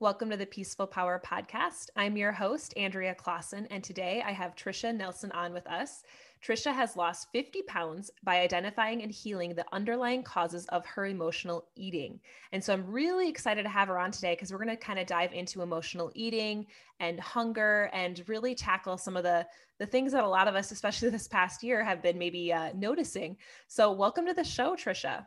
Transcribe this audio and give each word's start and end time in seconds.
Welcome 0.00 0.30
to 0.30 0.38
the 0.38 0.46
Peaceful 0.46 0.86
Power 0.86 1.20
Podcast. 1.22 1.90
I'm 1.94 2.16
your 2.16 2.32
host, 2.32 2.72
Andrea 2.74 3.14
Clausen, 3.14 3.66
and 3.66 3.84
today 3.84 4.22
I 4.24 4.32
have 4.32 4.56
Tricia 4.56 4.96
Nelson 4.96 5.30
on 5.32 5.52
with 5.52 5.66
us. 5.66 6.04
Tricia 6.42 6.72
has 6.72 6.96
lost 6.96 7.28
50 7.34 7.60
pounds 7.64 8.10
by 8.22 8.40
identifying 8.40 9.02
and 9.02 9.12
healing 9.12 9.54
the 9.54 9.66
underlying 9.72 10.22
causes 10.22 10.64
of 10.68 10.86
her 10.86 11.04
emotional 11.04 11.66
eating. 11.76 12.18
And 12.52 12.64
so 12.64 12.72
I'm 12.72 12.90
really 12.90 13.28
excited 13.28 13.62
to 13.64 13.68
have 13.68 13.88
her 13.88 13.98
on 13.98 14.10
today 14.10 14.32
because 14.32 14.50
we're 14.50 14.64
going 14.64 14.74
to 14.74 14.76
kind 14.82 14.98
of 14.98 15.04
dive 15.04 15.34
into 15.34 15.60
emotional 15.60 16.10
eating 16.14 16.66
and 16.98 17.20
hunger 17.20 17.90
and 17.92 18.26
really 18.26 18.54
tackle 18.54 18.96
some 18.96 19.18
of 19.18 19.22
the, 19.22 19.46
the 19.78 19.84
things 19.84 20.12
that 20.12 20.24
a 20.24 20.26
lot 20.26 20.48
of 20.48 20.54
us, 20.54 20.70
especially 20.70 21.10
this 21.10 21.28
past 21.28 21.62
year, 21.62 21.84
have 21.84 22.02
been 22.02 22.16
maybe 22.16 22.50
uh, 22.54 22.70
noticing. 22.74 23.36
So, 23.68 23.92
welcome 23.92 24.24
to 24.24 24.32
the 24.32 24.44
show, 24.44 24.76
Tricia. 24.76 25.26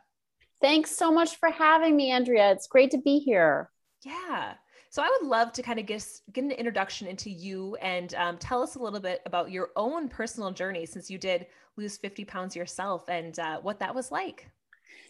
Thanks 0.60 0.90
so 0.90 1.12
much 1.12 1.36
for 1.36 1.50
having 1.50 1.94
me, 1.94 2.10
Andrea. 2.10 2.50
It's 2.50 2.66
great 2.66 2.90
to 2.90 2.98
be 2.98 3.20
here. 3.20 3.70
Yeah. 4.02 4.54
So 4.94 5.02
I 5.02 5.10
would 5.18 5.28
love 5.28 5.52
to 5.54 5.62
kind 5.62 5.80
of 5.80 5.86
get, 5.86 6.06
get 6.32 6.44
an 6.44 6.52
introduction 6.52 7.08
into 7.08 7.28
you 7.28 7.74
and 7.82 8.14
um, 8.14 8.38
tell 8.38 8.62
us 8.62 8.76
a 8.76 8.78
little 8.78 9.00
bit 9.00 9.22
about 9.26 9.50
your 9.50 9.70
own 9.74 10.08
personal 10.08 10.52
journey 10.52 10.86
since 10.86 11.10
you 11.10 11.18
did 11.18 11.46
lose 11.76 11.96
50 11.96 12.24
pounds 12.24 12.54
yourself 12.54 13.08
and 13.08 13.36
uh, 13.40 13.58
what 13.58 13.80
that 13.80 13.92
was 13.92 14.12
like. 14.12 14.48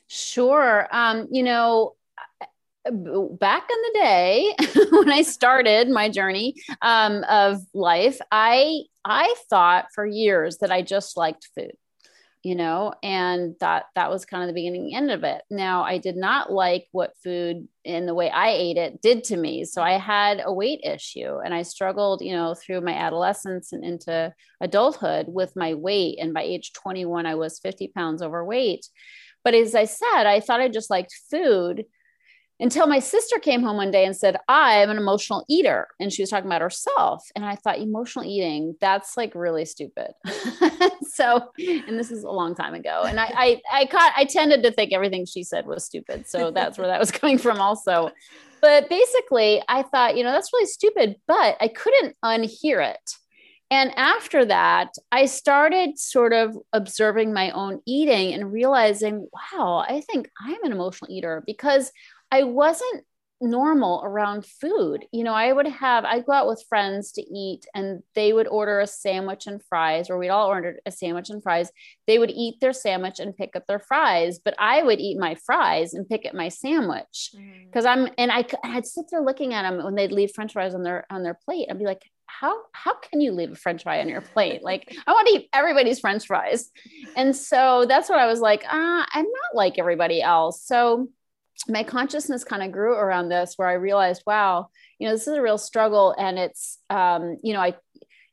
Sure. 0.07 0.89
Um, 0.91 1.29
you 1.31 1.43
know, 1.43 1.97
back 2.87 3.69
in 3.71 3.83
the 3.83 3.91
day 3.93 4.55
when 4.91 5.11
I 5.11 5.21
started 5.21 5.91
my 5.91 6.09
journey 6.09 6.55
um, 6.81 7.23
of 7.29 7.61
life, 7.75 8.19
I 8.33 8.85
I 9.05 9.35
thought 9.51 9.89
for 9.95 10.07
years 10.07 10.57
that 10.63 10.73
I 10.73 10.81
just 10.81 11.19
liked 11.19 11.51
food 11.55 11.73
you 12.45 12.55
know 12.55 12.93
and 13.03 13.57
that 13.59 13.87
that 13.95 14.11
was 14.11 14.27
kind 14.27 14.43
of 14.43 14.49
the 14.49 14.53
beginning 14.55 14.95
end 14.95 15.11
of 15.11 15.25
it 15.25 15.43
now 15.51 15.83
i 15.83 15.97
did 15.97 16.15
not 16.15 16.53
like 16.53 16.87
what 16.93 17.17
food 17.25 17.67
in 17.85 18.05
the 18.05 18.15
way 18.15 18.31
i 18.31 18.51
ate 18.51 18.77
it 18.77 19.01
did 19.01 19.25
to 19.25 19.37
me 19.37 19.65
so 19.65 19.83
i 19.83 19.93
had 19.93 20.43
a 20.45 20.53
weight 20.53 20.81
issue 20.85 21.39
and 21.43 21.55
i 21.55 21.63
struggled 21.63 22.21
you 22.21 22.33
know 22.33 22.55
through 22.55 22.83
my 22.83 22.93
adolescence 22.93 23.73
and 23.73 23.83
into 23.83 24.33
adulthood 24.61 25.27
with 25.29 25.57
my 25.57 25.73
weight 25.73 26.19
and 26.21 26.35
by 26.35 26.43
age 26.43 26.73
21 26.75 27.25
i 27.25 27.35
was 27.35 27.59
50 27.59 27.89
pounds 27.89 28.23
overweight 28.23 28.87
but 29.43 29.55
as 29.55 29.75
i 29.75 29.87
said 29.87 30.25
i 30.27 30.39
thought 30.39 30.61
i 30.61 30.69
just 30.69 30.91
liked 30.91 31.15
food 31.31 31.87
until 32.61 32.87
my 32.87 32.99
sister 32.99 33.39
came 33.41 33.63
home 33.63 33.77
one 33.77 33.91
day 33.91 34.05
and 34.05 34.17
said, 34.17 34.37
I 34.47 34.75
am 34.75 34.91
an 34.91 34.97
emotional 34.97 35.45
eater. 35.49 35.89
And 35.99 36.13
she 36.13 36.23
was 36.23 36.31
talking 36.31 36.47
about 36.47 36.63
herself. 36.63 37.27
And 37.35 37.45
I 37.45 37.57
thought, 37.57 37.81
emotional 37.81 38.25
eating, 38.25 38.77
that's 38.81 39.17
like 39.17 39.35
really 39.35 39.65
stupid. 39.65 40.13
so, 41.15 41.51
and 41.59 41.99
this 41.99 42.11
is 42.11 42.25
a 42.25 42.31
long 42.31 42.55
time 42.55 42.75
ago. 42.75 43.05
And 43.07 43.21
I, 43.21 43.33
I, 43.37 43.63
I 43.73 43.87
caught, 43.87 44.13
I 44.17 44.25
tended 44.25 44.63
to 44.65 44.73
think 44.73 44.93
everything 44.93 45.27
she 45.27 45.45
said 45.45 45.67
was 45.67 45.85
stupid. 45.85 46.27
So 46.27 46.51
that's 46.51 46.77
where 46.77 46.89
that 46.89 47.01
was 47.01 47.11
coming 47.13 47.39
from 47.39 47.61
also. 47.61 48.11
But 48.61 48.89
basically, 48.89 49.63
I 49.69 49.83
thought, 49.83 50.17
you 50.17 50.25
know, 50.25 50.33
that's 50.33 50.53
really 50.53 50.67
stupid, 50.67 51.17
but 51.27 51.57
I 51.61 51.69
couldn't 51.69 52.17
unhear 52.25 52.85
it. 52.89 53.11
And 53.71 53.93
after 53.97 54.45
that, 54.45 54.91
I 55.11 55.27
started 55.27 55.99
sort 55.99 56.33
of 56.33 56.57
observing 56.73 57.33
my 57.33 57.51
own 57.51 57.81
eating 57.87 58.33
and 58.33 58.53
realizing, 58.53 59.29
wow, 59.33 59.85
I 59.87 60.01
think 60.01 60.31
I'm 60.41 60.63
an 60.65 60.73
emotional 60.73 61.11
eater 61.11 61.43
because 61.47 61.91
I 62.31 62.45
wasn't 62.45 63.05
normal 63.47 64.03
around 64.05 64.47
food. 64.47 65.05
You 65.13 65.25
know, 65.25 65.33
I 65.33 65.53
would 65.53 65.67
have, 65.67 66.05
I'd 66.05 66.27
go 66.27 66.33
out 66.33 66.49
with 66.49 66.65
friends 66.69 67.13
to 67.13 67.23
eat 67.23 67.67
and 67.75 68.03
they 68.15 68.33
would 68.33 68.49
order 68.49 68.81
a 68.81 68.87
sandwich 68.87 69.47
and 69.47 69.63
fries, 69.63 70.11
or 70.11 70.19
we'd 70.19 70.29
all 70.29 70.49
order 70.49 70.81
a 70.87 70.91
sandwich 70.91 71.31
and 71.31 71.43
fries. 71.43 71.71
They 72.07 72.19
would 72.19 72.31
eat 72.31 72.61
their 72.61 72.73
sandwich 72.73 73.21
and 73.21 73.37
pick 73.37 73.57
up 73.57 73.67
their 73.67 73.79
fries, 73.79 74.39
but 74.39 74.55
I 74.59 74.83
would 74.83 75.01
eat 75.01 75.19
my 75.19 75.35
fries 75.35 75.95
and 75.95 76.09
pick 76.09 76.27
up 76.27 76.35
my 76.35 76.49
sandwich 76.49 77.35
because 77.67 77.85
mm. 77.85 77.89
I'm, 77.89 78.09
and 78.19 78.33
I, 78.33 78.45
I'd 78.65 78.87
sit 78.87 79.07
there 79.11 79.23
looking 79.23 79.55
at 79.55 79.63
them 79.63 79.85
when 79.85 79.95
they'd 79.95 80.13
leave 80.13 80.33
french 80.33 80.53
fries 80.53 80.75
on 80.75 80.83
their, 80.83 81.07
on 81.11 81.23
their 81.23 81.39
plate. 81.45 81.69
I'd 81.71 81.79
be 81.79 81.85
like, 81.85 82.03
how, 82.27 82.63
how 82.73 82.95
can 82.95 83.21
you 83.21 83.33
leave 83.33 83.53
a 83.53 83.57
french 83.57 83.83
fry 83.83 84.01
on 84.01 84.09
your 84.09 84.21
plate? 84.21 84.63
Like, 84.63 84.95
I 85.07 85.13
want 85.13 85.29
to 85.29 85.35
eat 85.35 85.49
everybody's 85.53 86.01
french 86.01 86.27
fries. 86.27 86.71
And 87.17 87.35
so 87.35 87.87
that's 87.89 88.09
what 88.09 88.19
I 88.19 88.27
was 88.27 88.41
like, 88.41 88.65
ah, 88.69 89.07
I'm 89.13 89.25
not 89.25 89.55
like 89.55 89.79
everybody 89.79 90.23
else. 90.23 90.63
So, 90.63 91.09
my 91.69 91.83
consciousness 91.83 92.45
kind 92.45 92.63
of 92.63 92.73
grew 92.73 92.95
around 92.95 93.29
this 93.29 93.55
where 93.57 93.69
I 93.69 93.75
realized, 93.75 94.23
wow, 94.27 94.69
you 94.99 95.07
know, 95.07 95.15
this 95.15 95.27
is 95.27 95.35
a 95.35 95.43
real 95.43 95.59
struggle. 95.59 96.15
And 96.19 96.39
it's, 96.39 96.79
um, 96.91 97.39
you 97.43 97.55
know, 97.55 97.61
I, 97.61 97.75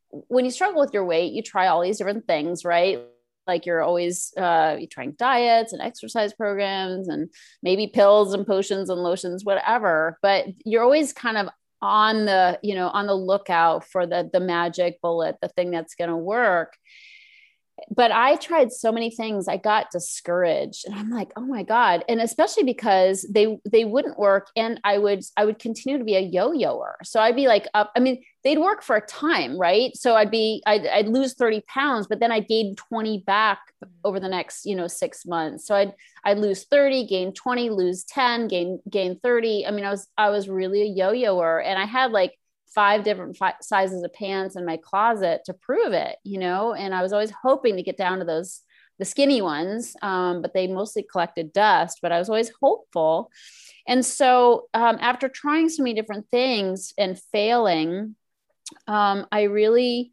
when 0.10 0.46
you 0.46 0.52
struggle 0.52 0.82
with 0.82 0.94
your 0.94 1.06
weight, 1.06 1.34
you 1.34 1.42
try 1.42 1.68
all 1.68 1.82
these 1.82 1.98
different 1.98 2.28
things, 2.28 2.66
right? 2.66 3.02
Like 3.48 3.66
you're 3.66 3.82
always 3.82 4.34
uh, 4.38 4.76
you're 4.78 4.88
trying 4.88 5.14
diets 5.14 5.74
and 5.74 5.82
exercise 5.82 6.34
programs 6.34 7.08
and 7.08 7.30
maybe 7.64 7.88
pills 7.88 8.34
and 8.34 8.46
potions 8.46 8.90
and 8.90 9.02
lotions, 9.02 9.44
whatever. 9.44 10.18
But 10.22 10.46
you're 10.64 10.84
always 10.84 11.12
kind 11.14 11.38
of 11.38 11.50
on 11.82 12.26
the, 12.26 12.60
you 12.62 12.76
know, 12.76 12.88
on 12.90 13.08
the 13.08 13.16
lookout 13.16 13.86
for 13.86 14.06
the 14.06 14.30
the 14.32 14.40
magic 14.40 15.02
bullet, 15.02 15.38
the 15.42 15.48
thing 15.50 15.72
that's 15.72 15.96
going 15.96 16.10
to 16.10 16.16
work 16.16 16.74
but 17.90 18.12
I 18.12 18.36
tried 18.36 18.72
so 18.72 18.92
many 18.92 19.10
things. 19.10 19.48
I 19.48 19.58
got 19.58 19.92
discouraged 19.92 20.86
and 20.86 20.96
I'm 20.96 21.10
like, 21.10 21.32
oh 21.36 21.46
my 21.46 21.64
God. 21.64 22.04
And 22.08 22.22
especially 22.22 22.64
because 22.64 23.26
they 23.30 23.60
they 23.70 23.86
wouldn't 23.86 24.20
work. 24.20 24.48
And 24.56 24.80
I 24.84 24.98
would 24.98 25.24
I 25.38 25.46
would 25.46 25.60
continue 25.60 25.98
to 25.98 26.04
be 26.04 26.16
a 26.16 26.22
yo-yoer. 26.22 26.98
So 27.04 27.20
I'd 27.20 27.36
be 27.36 27.48
like 27.48 27.68
up, 27.74 27.92
I 27.96 28.00
mean, 28.00 28.24
they'd 28.44 28.60
work 28.60 28.82
for 28.82 28.96
a 28.96 29.06
time, 29.06 29.58
right? 29.58 29.96
So 29.96 30.16
I'd 30.16 30.32
be 30.32 30.62
I'd, 30.66 30.86
I'd 30.88 31.08
lose 31.08 31.34
30 31.34 31.62
pounds, 31.68 32.08
but 32.08 32.20
then 32.20 32.32
I 32.32 32.40
gained 32.40 32.78
20 32.78 33.20
back 33.20 33.60
mm-hmm. 33.84 33.94
over 34.04 34.20
the 34.20 34.30
next, 34.30 34.66
you 34.66 34.76
know, 34.76 34.88
six 34.88 35.26
months. 35.26 35.66
So 35.66 35.76
I'd 35.76 35.94
I'd 36.24 36.40
lose 36.40 36.66
30, 36.66 37.08
gain 37.08 37.34
20, 37.34 37.70
lose 37.72 38.04
10, 38.04 38.48
gain 38.48 38.80
gain 38.90 39.20
30. 39.22 39.66
I 39.66 39.72
mean, 39.72 39.86
I 39.86 39.92
was 39.92 40.08
I 40.18 40.30
was 40.30 40.48
really 40.48 40.82
a 40.82 40.86
yo-yoer. 40.86 41.62
And 41.62 41.80
I 41.80 41.86
had 41.86 42.12
like 42.12 42.38
five 42.74 43.04
different 43.04 43.38
fi- 43.38 43.56
sizes 43.62 44.04
of 44.04 44.14
pants 44.14 44.56
in 44.56 44.66
my 44.66 44.78
closet 44.78 45.42
to 45.46 45.54
prove 45.54 45.94
it, 45.94 46.18
you 46.24 46.40
know, 46.40 46.74
and 46.74 46.94
I 46.94 47.02
was 47.02 47.14
always 47.14 47.32
hoping 47.44 47.76
to 47.76 47.84
get 47.84 47.98
down 47.98 48.20
to 48.20 48.26
those 48.26 48.62
the 49.00 49.06
skinny 49.06 49.42
ones, 49.42 49.96
um, 50.04 50.44
but 50.44 50.54
they 50.54 50.68
mostly 50.68 51.04
collected 51.04 51.52
dust. 51.52 52.00
But 52.04 52.12
I 52.12 52.20
was 52.20 52.30
always 52.30 52.52
hopeful, 52.62 53.32
and 53.88 54.06
so 54.06 54.68
um, 54.74 54.98
after 55.00 55.28
trying 55.28 55.70
so 55.70 55.84
many 55.84 55.96
different 55.96 56.28
things 56.30 56.94
and 56.98 57.20
failing, 57.32 58.16
um, 58.88 59.26
I 59.32 59.44
really 59.44 60.12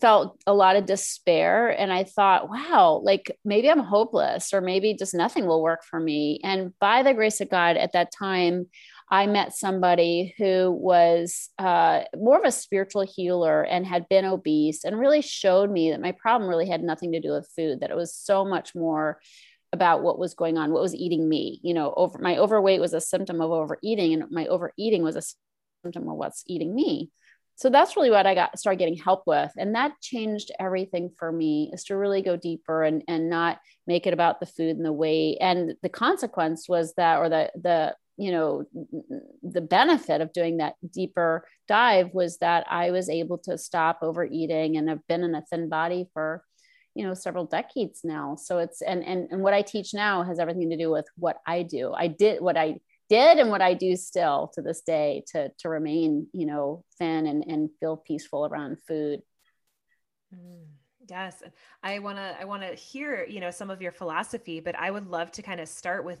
felt 0.00 0.40
a 0.46 0.54
lot 0.54 0.76
of 0.76 0.86
despair 0.86 1.68
and 1.68 1.92
i 1.92 2.04
thought 2.04 2.48
wow 2.48 3.00
like 3.04 3.36
maybe 3.44 3.70
i'm 3.70 3.80
hopeless 3.80 4.52
or 4.52 4.60
maybe 4.60 4.94
just 4.94 5.14
nothing 5.14 5.46
will 5.46 5.62
work 5.62 5.84
for 5.84 6.00
me 6.00 6.40
and 6.42 6.72
by 6.78 7.02
the 7.02 7.14
grace 7.14 7.40
of 7.40 7.50
god 7.50 7.76
at 7.76 7.92
that 7.92 8.10
time 8.10 8.66
I 9.10 9.26
met 9.26 9.54
somebody 9.54 10.34
who 10.38 10.70
was 10.70 11.48
uh, 11.58 12.02
more 12.16 12.38
of 12.38 12.44
a 12.44 12.52
spiritual 12.52 13.02
healer 13.02 13.62
and 13.62 13.84
had 13.84 14.08
been 14.08 14.24
obese 14.24 14.84
and 14.84 14.98
really 14.98 15.20
showed 15.20 15.70
me 15.70 15.90
that 15.90 16.00
my 16.00 16.12
problem 16.12 16.48
really 16.48 16.68
had 16.68 16.82
nothing 16.82 17.12
to 17.12 17.20
do 17.20 17.32
with 17.32 17.50
food, 17.56 17.80
that 17.80 17.90
it 17.90 17.96
was 17.96 18.14
so 18.14 18.44
much 18.44 18.74
more 18.74 19.20
about 19.72 20.02
what 20.02 20.18
was 20.18 20.34
going 20.34 20.58
on, 20.58 20.72
what 20.72 20.82
was 20.82 20.94
eating 20.94 21.28
me. 21.28 21.58
You 21.62 21.74
know, 21.74 21.92
over 21.96 22.18
my 22.18 22.38
overweight 22.38 22.80
was 22.80 22.94
a 22.94 23.00
symptom 23.00 23.40
of 23.40 23.50
overeating, 23.50 24.12
and 24.14 24.30
my 24.30 24.46
overeating 24.46 25.02
was 25.02 25.16
a 25.16 25.22
symptom 25.82 26.08
of 26.08 26.16
what's 26.16 26.44
eating 26.46 26.72
me. 26.72 27.10
So 27.56 27.68
that's 27.68 27.94
really 27.94 28.10
what 28.10 28.26
I 28.26 28.34
got 28.34 28.58
started 28.58 28.78
getting 28.78 28.96
help 28.96 29.24
with. 29.26 29.52
And 29.58 29.74
that 29.74 29.92
changed 30.00 30.50
everything 30.58 31.10
for 31.18 31.30
me 31.30 31.70
is 31.74 31.84
to 31.84 31.96
really 31.96 32.22
go 32.22 32.36
deeper 32.36 32.84
and, 32.84 33.02
and 33.06 33.28
not 33.28 33.58
make 33.86 34.06
it 34.06 34.14
about 34.14 34.40
the 34.40 34.46
food 34.46 34.76
and 34.76 34.84
the 34.84 34.92
weight. 34.92 35.36
And 35.40 35.74
the 35.82 35.90
consequence 35.90 36.68
was 36.68 36.94
that, 36.94 37.18
or 37.18 37.28
the 37.28 37.50
the 37.60 37.94
you 38.20 38.30
know 38.30 38.64
the 39.42 39.60
benefit 39.60 40.20
of 40.20 40.32
doing 40.32 40.58
that 40.58 40.74
deeper 40.92 41.46
dive 41.68 42.10
was 42.12 42.36
that 42.38 42.66
i 42.68 42.90
was 42.90 43.08
able 43.08 43.38
to 43.38 43.56
stop 43.56 44.00
overeating 44.02 44.76
and 44.76 44.88
have 44.88 45.06
been 45.08 45.22
in 45.22 45.34
a 45.34 45.44
thin 45.50 45.68
body 45.68 46.06
for 46.12 46.42
you 46.94 47.06
know 47.06 47.14
several 47.14 47.44
decades 47.44 48.00
now. 48.04 48.36
So 48.36 48.58
it's 48.58 48.82
and 48.82 49.04
and, 49.04 49.28
and 49.30 49.42
what 49.42 49.54
i 49.54 49.62
teach 49.62 49.94
now 49.94 50.22
has 50.22 50.38
everything 50.38 50.70
to 50.70 50.76
do 50.76 50.90
with 50.90 51.06
what 51.16 51.38
i 51.46 51.62
do. 51.62 51.92
I 51.92 52.08
did 52.08 52.40
what 52.40 52.56
i 52.56 52.76
did 53.08 53.38
and 53.38 53.50
what 53.50 53.62
i 53.62 53.74
do 53.74 53.96
still 53.96 54.50
to 54.54 54.62
this 54.62 54.82
day 54.82 55.24
to 55.32 55.50
to 55.58 55.68
remain 55.68 56.28
you 56.32 56.46
know 56.46 56.84
thin 56.98 57.26
and 57.26 57.44
and 57.46 57.70
feel 57.80 57.96
peaceful 57.96 58.46
around 58.46 58.78
food. 58.86 59.20
Mm. 60.34 60.66
Yes, 61.08 61.42
I 61.82 61.98
want 61.98 62.18
to 62.18 62.36
I 62.40 62.44
want 62.44 62.62
to 62.62 62.74
hear, 62.74 63.26
you 63.28 63.40
know, 63.40 63.50
some 63.50 63.68
of 63.68 63.82
your 63.82 63.90
philosophy, 63.90 64.60
but 64.60 64.76
I 64.78 64.92
would 64.92 65.08
love 65.08 65.32
to 65.32 65.42
kind 65.42 65.60
of 65.60 65.68
start 65.68 66.04
with 66.04 66.20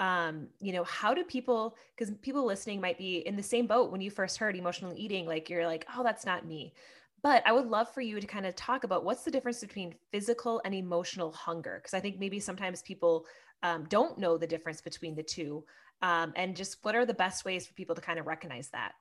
um, 0.00 0.48
you 0.60 0.72
know, 0.72 0.82
how 0.84 1.12
do 1.12 1.22
people, 1.22 1.76
because 1.94 2.12
people 2.22 2.44
listening 2.44 2.80
might 2.80 2.98
be 2.98 3.18
in 3.18 3.36
the 3.36 3.42
same 3.42 3.66
boat 3.66 3.92
when 3.92 4.00
you 4.00 4.10
first 4.10 4.38
heard 4.38 4.56
emotional 4.56 4.94
eating, 4.96 5.26
like 5.26 5.50
you're 5.50 5.66
like, 5.66 5.86
oh, 5.94 6.02
that's 6.02 6.24
not 6.24 6.46
me. 6.46 6.72
But 7.22 7.42
I 7.46 7.52
would 7.52 7.66
love 7.66 7.92
for 7.92 8.00
you 8.00 8.18
to 8.18 8.26
kind 8.26 8.46
of 8.46 8.56
talk 8.56 8.84
about 8.84 9.04
what's 9.04 9.24
the 9.24 9.30
difference 9.30 9.60
between 9.60 9.94
physical 10.10 10.62
and 10.64 10.74
emotional 10.74 11.30
hunger. 11.32 11.78
Because 11.80 11.92
I 11.92 12.00
think 12.00 12.18
maybe 12.18 12.40
sometimes 12.40 12.80
people 12.80 13.26
um, 13.62 13.84
don't 13.90 14.18
know 14.18 14.38
the 14.38 14.46
difference 14.46 14.80
between 14.80 15.14
the 15.14 15.22
two. 15.22 15.62
Um, 16.00 16.32
and 16.34 16.56
just 16.56 16.78
what 16.80 16.96
are 16.96 17.04
the 17.04 17.12
best 17.12 17.44
ways 17.44 17.66
for 17.66 17.74
people 17.74 17.94
to 17.94 18.00
kind 18.00 18.18
of 18.18 18.26
recognize 18.26 18.70
that? 18.70 18.92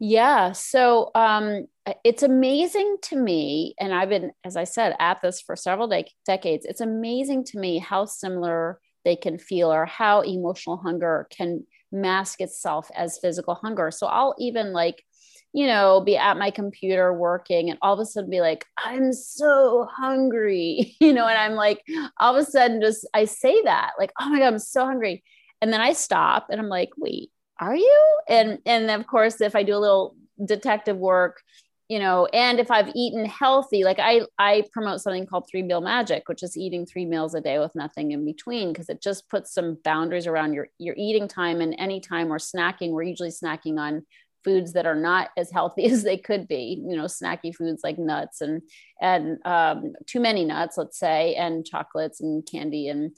Yeah. 0.00 0.50
So 0.50 1.12
um, 1.14 1.68
it's 2.02 2.24
amazing 2.24 2.96
to 3.02 3.16
me, 3.16 3.76
and 3.78 3.94
I've 3.94 4.08
been, 4.08 4.32
as 4.42 4.56
I 4.56 4.64
said, 4.64 4.96
at 4.98 5.22
this 5.22 5.40
for 5.40 5.54
several 5.54 5.86
de- 5.86 6.12
decades. 6.26 6.66
It's 6.66 6.80
amazing 6.80 7.44
to 7.44 7.60
me 7.60 7.78
how 7.78 8.06
similar 8.06 8.80
they 9.04 9.16
can 9.16 9.38
feel 9.38 9.72
or 9.72 9.86
how 9.86 10.20
emotional 10.22 10.76
hunger 10.76 11.26
can 11.30 11.64
mask 11.92 12.40
itself 12.40 12.90
as 12.94 13.18
physical 13.18 13.54
hunger. 13.54 13.90
So 13.90 14.06
I'll 14.06 14.34
even 14.38 14.72
like, 14.72 15.04
you 15.52 15.66
know, 15.66 16.00
be 16.00 16.16
at 16.16 16.38
my 16.38 16.50
computer 16.50 17.12
working 17.12 17.70
and 17.70 17.78
all 17.82 17.94
of 17.94 18.00
a 18.00 18.06
sudden 18.06 18.30
be 18.30 18.40
like, 18.40 18.64
I'm 18.76 19.12
so 19.12 19.88
hungry, 19.90 20.96
you 21.00 21.12
know, 21.12 21.26
and 21.26 21.38
I'm 21.38 21.54
like, 21.54 21.82
all 22.18 22.36
of 22.36 22.46
a 22.46 22.48
sudden 22.48 22.80
just 22.80 23.06
I 23.14 23.24
say 23.24 23.62
that, 23.62 23.92
like, 23.98 24.12
oh 24.20 24.28
my 24.28 24.38
God, 24.38 24.46
I'm 24.46 24.58
so 24.58 24.84
hungry. 24.84 25.24
And 25.60 25.72
then 25.72 25.80
I 25.80 25.92
stop 25.92 26.46
and 26.50 26.60
I'm 26.60 26.68
like, 26.68 26.90
wait, 26.96 27.30
are 27.58 27.76
you? 27.76 28.20
And 28.28 28.58
and 28.64 28.90
of 28.90 29.06
course, 29.06 29.40
if 29.40 29.54
I 29.54 29.62
do 29.62 29.76
a 29.76 29.78
little 29.78 30.16
detective 30.42 30.96
work, 30.96 31.42
you 31.90 31.98
know 31.98 32.26
and 32.26 32.60
if 32.60 32.70
i've 32.70 32.90
eaten 32.94 33.24
healthy 33.26 33.82
like 33.82 33.98
i 33.98 34.20
i 34.38 34.62
promote 34.72 35.00
something 35.00 35.26
called 35.26 35.44
three 35.50 35.62
meal 35.62 35.80
magic 35.80 36.28
which 36.28 36.42
is 36.44 36.56
eating 36.56 36.86
three 36.86 37.04
meals 37.04 37.34
a 37.34 37.40
day 37.40 37.58
with 37.58 37.74
nothing 37.74 38.12
in 38.12 38.24
between 38.24 38.72
because 38.72 38.88
it 38.88 39.02
just 39.02 39.28
puts 39.28 39.52
some 39.52 39.76
boundaries 39.82 40.28
around 40.28 40.54
your 40.54 40.68
your 40.78 40.94
eating 40.96 41.26
time 41.26 41.60
and 41.60 41.74
any 41.78 42.00
time 42.00 42.28
we're 42.28 42.38
snacking 42.38 42.92
we're 42.92 43.02
usually 43.02 43.28
snacking 43.28 43.76
on 43.78 44.06
foods 44.44 44.72
that 44.72 44.86
are 44.86 44.94
not 44.94 45.30
as 45.36 45.50
healthy 45.50 45.84
as 45.90 46.04
they 46.04 46.16
could 46.16 46.46
be 46.46 46.80
you 46.86 46.96
know 46.96 47.06
snacky 47.06 47.52
foods 47.52 47.82
like 47.82 47.98
nuts 47.98 48.40
and 48.40 48.62
and 49.02 49.38
um, 49.44 49.92
too 50.06 50.20
many 50.20 50.44
nuts 50.44 50.78
let's 50.78 50.98
say 50.98 51.34
and 51.34 51.66
chocolates 51.66 52.20
and 52.20 52.46
candy 52.46 52.86
and 52.88 53.16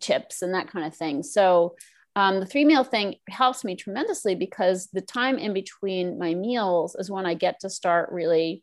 chips 0.00 0.42
and 0.42 0.54
that 0.54 0.68
kind 0.68 0.86
of 0.86 0.94
thing. 0.94 1.22
So 1.22 1.74
um, 2.16 2.40
the 2.40 2.46
three 2.46 2.64
meal 2.64 2.84
thing 2.84 3.16
helps 3.28 3.64
me 3.64 3.74
tremendously 3.74 4.34
because 4.34 4.88
the 4.92 5.00
time 5.00 5.38
in 5.38 5.52
between 5.52 6.18
my 6.18 6.34
meals 6.34 6.94
is 6.98 7.10
when 7.10 7.26
I 7.26 7.34
get 7.34 7.60
to 7.60 7.70
start 7.70 8.12
really 8.12 8.62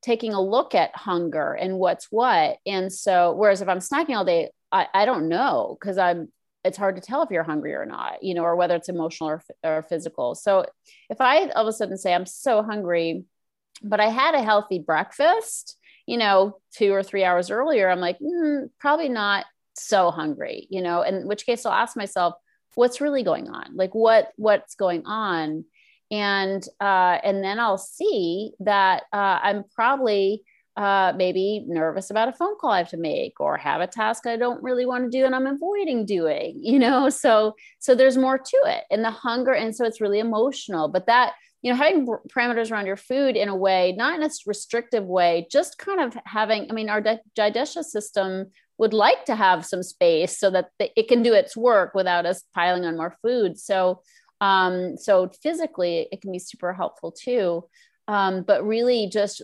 taking 0.00 0.32
a 0.32 0.40
look 0.40 0.74
at 0.74 0.96
hunger 0.96 1.52
and 1.52 1.78
what's 1.78 2.06
what. 2.10 2.56
And 2.66 2.92
so, 2.92 3.32
whereas 3.34 3.60
if 3.60 3.68
I'm 3.68 3.78
snacking 3.78 4.16
all 4.16 4.24
day, 4.24 4.50
I, 4.72 4.86
I 4.92 5.04
don't 5.04 5.28
know 5.28 5.76
because 5.78 5.98
I'm, 5.98 6.32
it's 6.64 6.78
hard 6.78 6.96
to 6.96 7.02
tell 7.02 7.22
if 7.22 7.30
you're 7.30 7.42
hungry 7.42 7.74
or 7.74 7.84
not, 7.84 8.22
you 8.22 8.34
know, 8.34 8.42
or 8.42 8.56
whether 8.56 8.74
it's 8.74 8.88
emotional 8.88 9.30
or, 9.30 9.42
or 9.62 9.82
physical. 9.82 10.34
So 10.34 10.64
if 11.10 11.20
I 11.20 11.48
all 11.48 11.62
of 11.62 11.68
a 11.68 11.72
sudden 11.72 11.98
say, 11.98 12.14
I'm 12.14 12.26
so 12.26 12.62
hungry, 12.62 13.24
but 13.82 14.00
I 14.00 14.08
had 14.08 14.34
a 14.34 14.42
healthy 14.42 14.78
breakfast, 14.78 15.76
you 16.06 16.16
know, 16.16 16.58
two 16.74 16.92
or 16.92 17.02
three 17.02 17.24
hours 17.24 17.50
earlier, 17.50 17.90
I'm 17.90 18.00
like, 18.00 18.18
mm, 18.18 18.70
probably 18.78 19.08
not 19.08 19.44
so 19.74 20.10
hungry, 20.10 20.66
you 20.70 20.82
know, 20.82 21.02
in 21.02 21.26
which 21.26 21.46
case 21.46 21.66
I'll 21.66 21.72
ask 21.72 21.96
myself, 21.96 22.34
what's 22.74 23.00
really 23.00 23.22
going 23.22 23.48
on? 23.48 23.76
Like 23.76 23.94
what 23.94 24.32
what's 24.36 24.74
going 24.74 25.04
on? 25.06 25.64
And 26.10 26.62
uh, 26.78 27.18
and 27.24 27.42
then 27.42 27.58
i'll 27.58 27.78
see 27.78 28.52
that 28.60 29.04
uh, 29.14 29.38
i'm 29.42 29.64
probably 29.74 30.42
uh, 30.76 31.14
maybe 31.16 31.64
nervous 31.66 32.10
about 32.10 32.28
a 32.28 32.32
phone 32.32 32.58
call 32.58 32.70
i 32.70 32.78
have 32.78 32.90
to 32.90 32.98
make 32.98 33.40
or 33.40 33.56
have 33.56 33.80
a 33.80 33.86
task 33.86 34.26
i 34.26 34.36
don't 34.36 34.62
really 34.62 34.84
want 34.86 35.04
to 35.04 35.10
do 35.10 35.24
and 35.24 35.34
i'm 35.34 35.46
avoiding 35.46 36.04
doing 36.04 36.58
you 36.62 36.78
know? 36.78 37.08
So 37.08 37.54
so 37.78 37.94
there's 37.94 38.18
more 38.18 38.36
to 38.36 38.56
it 38.66 38.84
and 38.90 39.02
the 39.02 39.10
hunger 39.10 39.52
and 39.52 39.74
so 39.74 39.86
it's 39.86 40.02
really 40.02 40.18
emotional. 40.18 40.88
But 40.88 41.06
that 41.06 41.32
you 41.62 41.70
know 41.70 41.76
having 41.76 42.06
parameters 42.06 42.70
around 42.70 42.86
your 42.86 42.96
food 42.96 43.36
in 43.36 43.48
a 43.48 43.56
way 43.56 43.94
not 43.96 44.16
in 44.16 44.22
a 44.22 44.30
restrictive 44.46 45.04
way 45.04 45.46
just 45.50 45.78
kind 45.78 46.00
of 46.00 46.16
having 46.24 46.68
i 46.70 46.74
mean 46.74 46.90
our 46.90 47.02
digestive 47.34 47.84
system 47.84 48.50
would 48.78 48.92
like 48.92 49.24
to 49.26 49.34
have 49.34 49.66
some 49.66 49.82
space 49.82 50.38
so 50.38 50.50
that 50.50 50.70
it 50.78 51.08
can 51.08 51.22
do 51.22 51.34
its 51.34 51.56
work 51.56 51.94
without 51.94 52.26
us 52.26 52.42
piling 52.54 52.84
on 52.84 52.96
more 52.96 53.16
food. 53.22 53.58
So, 53.58 54.02
um, 54.40 54.96
so 54.96 55.30
physically, 55.42 56.08
it 56.10 56.20
can 56.20 56.32
be 56.32 56.38
super 56.38 56.72
helpful 56.72 57.12
too. 57.12 57.64
Um, 58.08 58.42
but 58.42 58.66
really, 58.66 59.08
just 59.08 59.42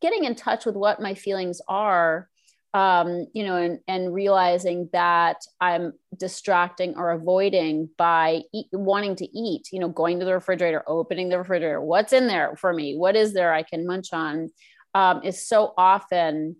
getting 0.00 0.24
in 0.24 0.34
touch 0.34 0.64
with 0.64 0.74
what 0.74 1.02
my 1.02 1.14
feelings 1.14 1.60
are, 1.68 2.28
um, 2.72 3.26
you 3.34 3.44
know, 3.44 3.56
and, 3.56 3.80
and 3.86 4.14
realizing 4.14 4.88
that 4.92 5.36
I'm 5.60 5.92
distracting 6.16 6.96
or 6.96 7.10
avoiding 7.10 7.90
by 7.98 8.42
eat, 8.54 8.68
wanting 8.72 9.16
to 9.16 9.38
eat, 9.38 9.68
you 9.72 9.80
know, 9.80 9.88
going 9.88 10.18
to 10.20 10.24
the 10.24 10.34
refrigerator, 10.34 10.82
opening 10.86 11.28
the 11.28 11.38
refrigerator, 11.38 11.80
what's 11.80 12.12
in 12.12 12.26
there 12.26 12.56
for 12.56 12.72
me? 12.72 12.96
What 12.96 13.16
is 13.16 13.34
there 13.34 13.52
I 13.52 13.62
can 13.62 13.86
munch 13.86 14.12
on? 14.12 14.50
Um, 14.94 15.22
is 15.22 15.46
so 15.46 15.74
often 15.76 16.56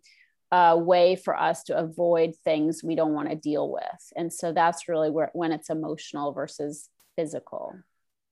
a 0.50 0.79
way 0.79 1.15
for 1.17 1.39
us 1.39 1.62
to 1.65 1.77
avoid 1.77 2.35
things 2.37 2.83
we 2.83 2.95
don't 2.95 3.15
want 3.15 3.29
to 3.29 3.37
deal 3.37 3.71
with. 3.71 4.12
And 4.17 4.33
so 4.33 4.53
that's 4.53 4.89
really 4.89 5.11
where 5.11 5.31
when 5.35 5.53
it's 5.53 5.71
emotional 5.71 6.33
versus 6.33 6.89
physical. 7.17 7.75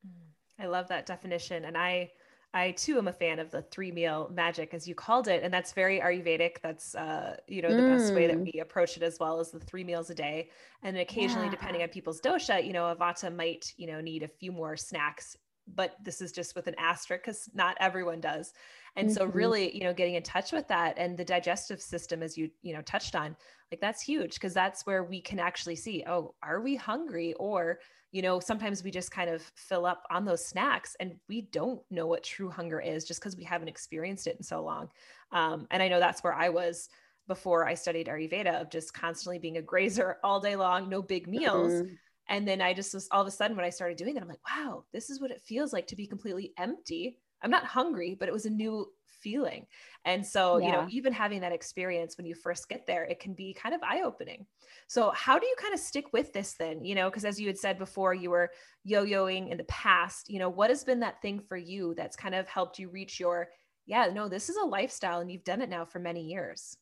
Mm, 0.06 0.64
I 0.64 0.66
love 0.66 0.88
that 0.88 1.06
definition. 1.06 1.64
And 1.64 1.76
I 1.76 2.10
I 2.54 2.70
too 2.70 2.96
am 2.96 3.06
a 3.06 3.12
fan 3.12 3.38
of 3.38 3.50
the 3.50 3.60
three 3.60 3.92
meal 3.92 4.30
magic, 4.32 4.72
as 4.72 4.88
you 4.88 4.94
called 4.94 5.28
it, 5.28 5.42
and 5.42 5.52
that's 5.52 5.72
very 5.72 6.00
Ayurvedic. 6.00 6.62
That's 6.62 6.94
uh, 6.94 7.36
you 7.46 7.60
know 7.60 7.68
the 7.68 7.82
mm. 7.82 7.98
best 7.98 8.14
way 8.14 8.26
that 8.28 8.36
mm. 8.36 8.50
we 8.50 8.60
approach 8.60 8.96
it, 8.96 9.02
as 9.02 9.18
well 9.20 9.40
as 9.40 9.50
the 9.50 9.60
three 9.60 9.84
meals 9.84 10.08
a 10.08 10.14
day. 10.14 10.48
And 10.82 10.96
occasionally, 10.96 11.46
yeah. 11.46 11.50
depending 11.50 11.82
on 11.82 11.88
people's 11.90 12.20
dosha, 12.20 12.66
you 12.66 12.72
know, 12.72 12.88
a 12.88 12.96
Vata 12.96 13.34
might 13.34 13.74
you 13.76 13.86
know 13.86 14.00
need 14.00 14.22
a 14.22 14.28
few 14.28 14.52
more 14.52 14.74
snacks, 14.74 15.36
but 15.66 15.96
this 16.02 16.22
is 16.22 16.32
just 16.32 16.56
with 16.56 16.66
an 16.66 16.76
asterisk 16.78 17.24
because 17.24 17.50
not 17.52 17.76
everyone 17.78 18.20
does 18.20 18.54
and 18.96 19.08
mm-hmm. 19.08 19.16
so 19.16 19.26
really 19.26 19.74
you 19.76 19.84
know 19.84 19.92
getting 19.92 20.14
in 20.14 20.22
touch 20.22 20.52
with 20.52 20.66
that 20.68 20.96
and 20.98 21.16
the 21.16 21.24
digestive 21.24 21.80
system 21.80 22.22
as 22.22 22.36
you 22.36 22.50
you 22.62 22.74
know 22.74 22.82
touched 22.82 23.14
on 23.14 23.36
like 23.70 23.80
that's 23.80 24.02
huge 24.02 24.34
because 24.34 24.54
that's 24.54 24.86
where 24.86 25.04
we 25.04 25.20
can 25.20 25.38
actually 25.38 25.76
see 25.76 26.02
oh 26.06 26.34
are 26.42 26.60
we 26.60 26.74
hungry 26.74 27.34
or 27.34 27.78
you 28.12 28.22
know 28.22 28.40
sometimes 28.40 28.82
we 28.82 28.90
just 28.90 29.10
kind 29.10 29.30
of 29.30 29.42
fill 29.54 29.86
up 29.86 30.02
on 30.10 30.24
those 30.24 30.46
snacks 30.46 30.96
and 31.00 31.14
we 31.28 31.42
don't 31.42 31.80
know 31.90 32.06
what 32.06 32.24
true 32.24 32.50
hunger 32.50 32.80
is 32.80 33.04
just 33.04 33.20
because 33.20 33.36
we 33.36 33.44
haven't 33.44 33.68
experienced 33.68 34.26
it 34.26 34.36
in 34.36 34.42
so 34.42 34.62
long 34.62 34.88
um, 35.32 35.66
and 35.70 35.82
i 35.82 35.88
know 35.88 36.00
that's 36.00 36.24
where 36.24 36.34
i 36.34 36.48
was 36.48 36.88
before 37.28 37.66
i 37.66 37.74
studied 37.74 38.06
ayurveda 38.06 38.60
of 38.60 38.70
just 38.70 38.94
constantly 38.94 39.38
being 39.38 39.58
a 39.58 39.62
grazer 39.62 40.16
all 40.24 40.40
day 40.40 40.56
long 40.56 40.88
no 40.88 41.02
big 41.02 41.28
meals 41.28 41.72
mm-hmm. 41.72 41.94
and 42.28 42.46
then 42.46 42.60
i 42.60 42.72
just 42.72 42.94
was 42.94 43.08
all 43.10 43.22
of 43.22 43.28
a 43.28 43.30
sudden 43.30 43.56
when 43.56 43.66
i 43.66 43.70
started 43.70 43.96
doing 43.96 44.14
that 44.14 44.22
i'm 44.22 44.28
like 44.28 44.38
wow 44.48 44.84
this 44.92 45.10
is 45.10 45.20
what 45.20 45.30
it 45.30 45.42
feels 45.42 45.72
like 45.72 45.86
to 45.86 45.96
be 45.96 46.06
completely 46.06 46.52
empty 46.58 47.18
I'm 47.42 47.50
not 47.50 47.64
hungry, 47.64 48.16
but 48.18 48.28
it 48.28 48.32
was 48.32 48.46
a 48.46 48.50
new 48.50 48.86
feeling. 49.20 49.66
And 50.04 50.24
so, 50.24 50.58
yeah. 50.58 50.66
you 50.66 50.72
know, 50.72 50.86
even 50.90 51.12
having 51.12 51.40
that 51.40 51.52
experience 51.52 52.16
when 52.16 52.26
you 52.26 52.34
first 52.34 52.68
get 52.68 52.86
there, 52.86 53.04
it 53.04 53.20
can 53.20 53.34
be 53.34 53.54
kind 53.54 53.74
of 53.74 53.82
eye 53.82 54.02
opening. 54.04 54.46
So, 54.86 55.10
how 55.10 55.38
do 55.38 55.46
you 55.46 55.54
kind 55.58 55.74
of 55.74 55.80
stick 55.80 56.12
with 56.12 56.32
this 56.32 56.54
then? 56.54 56.84
You 56.84 56.94
know, 56.94 57.10
because 57.10 57.24
as 57.24 57.40
you 57.40 57.46
had 57.46 57.58
said 57.58 57.78
before, 57.78 58.14
you 58.14 58.30
were 58.30 58.50
yo 58.84 59.04
yoing 59.04 59.50
in 59.50 59.58
the 59.58 59.64
past. 59.64 60.30
You 60.30 60.38
know, 60.38 60.48
what 60.48 60.70
has 60.70 60.84
been 60.84 61.00
that 61.00 61.20
thing 61.22 61.40
for 61.40 61.56
you 61.56 61.94
that's 61.96 62.16
kind 62.16 62.34
of 62.34 62.48
helped 62.48 62.78
you 62.78 62.88
reach 62.88 63.18
your, 63.18 63.48
yeah, 63.86 64.08
no, 64.12 64.28
this 64.28 64.48
is 64.48 64.56
a 64.56 64.64
lifestyle 64.64 65.20
and 65.20 65.30
you've 65.30 65.44
done 65.44 65.62
it 65.62 65.68
now 65.68 65.84
for 65.84 65.98
many 65.98 66.22
years? 66.22 66.76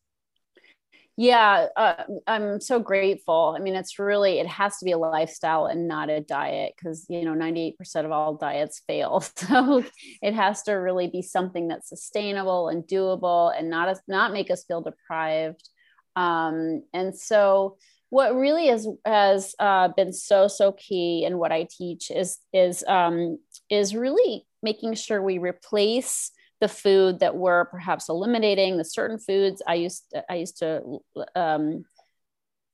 Yeah 1.16 1.66
uh, 1.76 2.04
i'm 2.26 2.60
so 2.60 2.80
grateful. 2.80 3.54
I 3.56 3.60
mean 3.62 3.74
it's 3.74 3.98
really 3.98 4.38
it 4.38 4.46
has 4.46 4.78
to 4.78 4.84
be 4.84 4.92
a 4.92 4.98
lifestyle 4.98 5.66
and 5.66 5.86
not 5.86 6.10
a 6.10 6.20
diet 6.20 6.74
because 6.76 7.06
you 7.08 7.24
know 7.24 7.34
98% 7.34 7.76
of 8.04 8.12
all 8.12 8.34
diets 8.34 8.82
fail. 8.86 9.24
So 9.36 9.84
it 10.22 10.34
has 10.34 10.62
to 10.64 10.72
really 10.72 11.08
be 11.08 11.22
something 11.22 11.68
that's 11.68 11.88
sustainable 11.88 12.68
and 12.68 12.84
doable 12.84 13.52
and 13.56 13.70
not 13.70 13.96
not 14.08 14.32
make 14.32 14.50
us 14.50 14.64
feel 14.64 14.80
deprived. 14.80 15.68
Um, 16.16 16.82
and 16.92 17.16
so 17.16 17.76
what 18.14 18.36
really 18.36 18.68
is 18.68 18.86
has 19.04 19.56
uh, 19.58 19.88
been 19.88 20.12
so 20.12 20.46
so 20.46 20.70
key 20.72 21.24
in 21.24 21.36
what 21.36 21.50
i 21.50 21.66
teach 21.68 22.12
is 22.12 22.38
is 22.52 22.84
um, 22.86 23.38
is 23.70 23.94
really 23.96 24.46
making 24.62 24.94
sure 24.94 25.20
we 25.20 25.38
replace 25.38 26.30
the 26.60 26.68
food 26.68 27.20
that 27.20 27.36
we're 27.36 27.64
perhaps 27.66 28.08
eliminating 28.08 28.76
the 28.76 28.84
certain 28.84 29.18
foods 29.18 29.62
i 29.66 29.74
used 29.74 30.10
to, 30.10 30.24
i 30.30 30.36
used 30.36 30.58
to 30.58 30.98
um, 31.34 31.84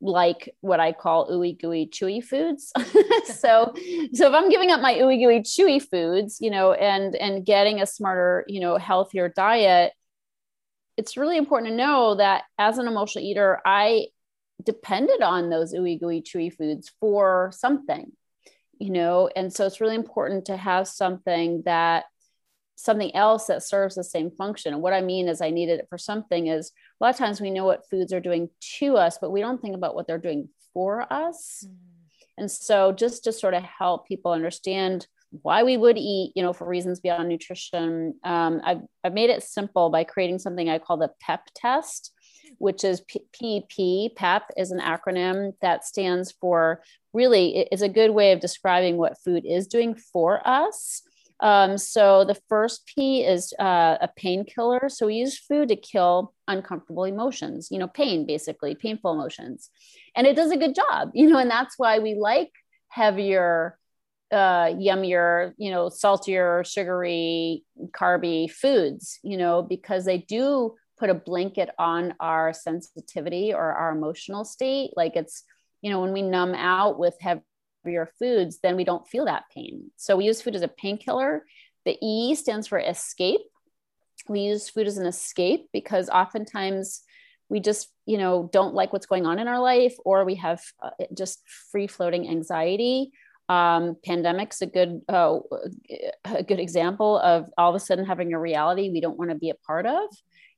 like 0.01 0.55
what 0.61 0.81
I 0.81 0.93
call 0.93 1.31
ooey 1.31 1.59
gooey 1.61 1.87
chewy 1.87 2.25
foods. 2.25 2.73
so, 3.25 3.75
so 4.15 4.29
if 4.29 4.35
I'm 4.35 4.49
giving 4.49 4.71
up 4.71 4.81
my 4.81 4.95
ooey 4.95 5.23
gooey 5.23 5.41
chewy 5.41 5.83
foods, 5.83 6.39
you 6.41 6.51
know, 6.51 6.73
and 6.73 7.15
and 7.17 7.45
getting 7.45 7.81
a 7.81 7.87
smarter, 7.87 8.45
you 8.49 8.61
know, 8.61 8.79
healthier 8.79 9.29
diet, 9.29 9.93
it's 10.97 11.17
really 11.17 11.37
important 11.37 11.71
to 11.71 11.77
know 11.77 12.15
that 12.15 12.45
as 12.59 12.79
an 12.79 12.87
emotional 12.87 13.25
eater, 13.25 13.61
I 13.65 14.07
depended 14.63 15.23
on 15.23 15.51
those 15.51 15.75
ooey 15.75 16.01
gooey 16.01 16.23
chewy 16.23 16.53
foods 16.55 16.91
for 17.01 17.51
something, 17.55 18.13
you 18.79 18.91
know, 18.91 19.29
and 19.37 19.53
so 19.53 19.67
it's 19.67 19.81
really 19.81 19.97
important 19.97 20.47
to 20.47 20.57
have 20.57 20.89
something 20.89 21.63
that 21.67 22.05
something 22.81 23.15
else 23.15 23.47
that 23.47 23.63
serves 23.63 23.95
the 23.95 24.05
same 24.05 24.31
function. 24.31 24.73
And 24.73 24.83
what 24.83 24.93
I 24.93 25.03
mean 25.03 25.29
is, 25.29 25.41
I 25.41 25.51
needed 25.51 25.81
it 25.81 25.87
for 25.89 25.99
something 25.99 26.47
is 26.47 26.73
a 27.01 27.05
lot 27.05 27.11
of 27.11 27.19
times 27.19 27.41
we 27.41 27.51
know 27.51 27.65
what 27.65 27.89
foods 27.91 28.13
are 28.13 28.21
doing 28.21 28.49
to 28.79 28.97
us, 28.97 29.19
but 29.21 29.31
we 29.31 29.41
don't 29.41 29.61
think 29.61 29.75
about 29.75 29.95
what 29.95 30.07
they're 30.07 30.19
doing 30.19 30.49
for 30.73 31.13
us. 31.13 31.65
Mm. 31.67 31.75
And 32.39 32.51
so, 32.51 32.93
just 32.93 33.25
to 33.25 33.33
sort 33.33 33.55
of 33.55 33.63
help 33.63 34.09
people 34.09 34.33
understand 34.33 35.07
why 35.43 35.63
we 35.63 35.77
would 35.77 35.99
eat, 35.99 36.33
you 36.35 36.43
know, 36.43 36.53
for 36.53 36.67
reasons 36.67 37.01
beyond 37.01 37.29
nutrition, 37.29 38.15
um, 38.25 38.61
I've, 38.65 38.81
I've 39.05 39.13
made 39.13 39.31
it 39.31 39.43
simple 39.43 39.91
by 39.91 40.03
creating 40.05 40.39
something 40.39 40.69
I 40.69 40.79
call 40.79 40.97
the 40.97 41.13
PEP 41.21 41.49
test, 41.55 42.13
which 42.59 42.83
is 42.83 43.03
PEP. 43.03 44.17
PEP 44.17 44.43
is 44.57 44.71
an 44.71 44.81
acronym 44.81 45.53
that 45.61 45.85
stands 45.85 46.33
for 46.33 46.83
really, 47.13 47.69
it's 47.71 47.83
a 47.83 47.89
good 47.89 48.11
way 48.11 48.33
of 48.33 48.41
describing 48.41 48.97
what 48.97 49.21
food 49.23 49.45
is 49.47 49.67
doing 49.67 49.95
for 49.95 50.41
us. 50.49 51.03
Um, 51.43 51.79
so 51.79 52.25
the 52.25 52.39
first 52.49 52.87
P 52.87 53.25
is 53.25 53.53
uh, 53.59 53.97
a 54.01 54.09
painkiller. 54.15 54.89
So 54.89 55.07
we 55.07 55.15
use 55.17 55.39
food 55.39 55.69
to 55.69 55.77
kill 55.77 56.35
uncomfortable 56.47 57.05
emotions, 57.05 57.69
you 57.71 57.79
know, 57.79 57.89
pain, 57.89 58.27
basically, 58.27 58.75
painful 58.75 59.13
emotions. 59.13 59.71
and 60.15 60.27
it 60.27 60.37
does 60.37 60.51
a 60.51 60.57
good 60.57 60.75
job 60.75 61.11
you 61.15 61.29
know 61.29 61.39
and 61.39 61.51
that's 61.51 61.79
why 61.79 61.99
we 61.99 62.15
like 62.15 62.51
heavier 62.89 63.79
uh, 64.33 64.67
yummier, 64.67 65.53
you 65.57 65.71
know, 65.71 65.89
saltier, 65.89 66.63
sugary, 66.65 67.65
carby 67.91 68.51
foods, 68.51 69.19
you 69.23 69.37
know, 69.37 69.63
because 69.63 70.05
they 70.05 70.19
do 70.19 70.75
put 70.99 71.11
a 71.11 71.15
blanket 71.15 71.71
on 71.79 72.15
our 72.21 72.53
sensitivity 72.53 73.53
or 73.53 73.73
our 73.73 73.91
emotional 73.91 74.45
state. 74.45 74.91
Like 74.97 75.17
it's, 75.17 75.43
you 75.83 75.91
know, 75.91 76.01
when 76.01 76.13
we 76.13 76.23
numb 76.23 76.55
out 76.55 76.99
with 76.99 77.15
heavier 77.85 78.11
foods, 78.19 78.59
then 78.63 78.77
we 78.77 78.85
don't 78.85 79.07
feel 79.09 79.27
that 79.27 79.45
pain. 79.55 79.91
So 79.97 80.17
we 80.17 80.27
use 80.27 80.43
food 80.43 80.55
as 80.55 80.63
a 80.63 80.69
painkiller. 80.69 81.45
The 81.85 81.97
E 82.03 82.35
stands 82.35 82.67
for 82.67 82.79
escape. 82.79 83.41
We 84.29 84.41
use 84.41 84.69
food 84.69 84.87
as 84.87 84.99
an 84.99 85.07
escape 85.07 85.69
because 85.73 86.09
oftentimes 86.09 87.03
we 87.49 87.61
just, 87.61 87.89
you 88.07 88.19
know, 88.19 88.49
don't 88.53 88.75
like 88.75 88.93
what's 88.93 89.07
going 89.07 89.27
on 89.27 89.39
in 89.39 89.49
our 89.49 89.61
life 89.61 89.95
or 90.05 90.25
we 90.25 90.37
have 90.37 90.61
uh, 90.83 90.91
just 91.17 91.43
free 91.73 91.87
floating 91.87 92.29
anxiety 92.29 93.13
um, 93.51 93.97
pandemic's 94.07 94.63
a 94.63 94.67
good 94.67 95.03
uh, 95.09 95.41
a 96.25 96.43
good 96.45 96.61
example 96.61 97.19
of 97.19 97.51
all 97.59 97.69
of 97.69 97.75
a 97.75 97.81
sudden 97.81 98.07
having 98.07 98.33
a 98.33 98.39
reality 98.39 98.91
we 98.91 99.01
don't 99.01 99.19
want 99.19 99.31
to 99.31 99.37
be 99.37 99.51
a 99.51 99.57
part 99.67 99.87
of 99.87 100.05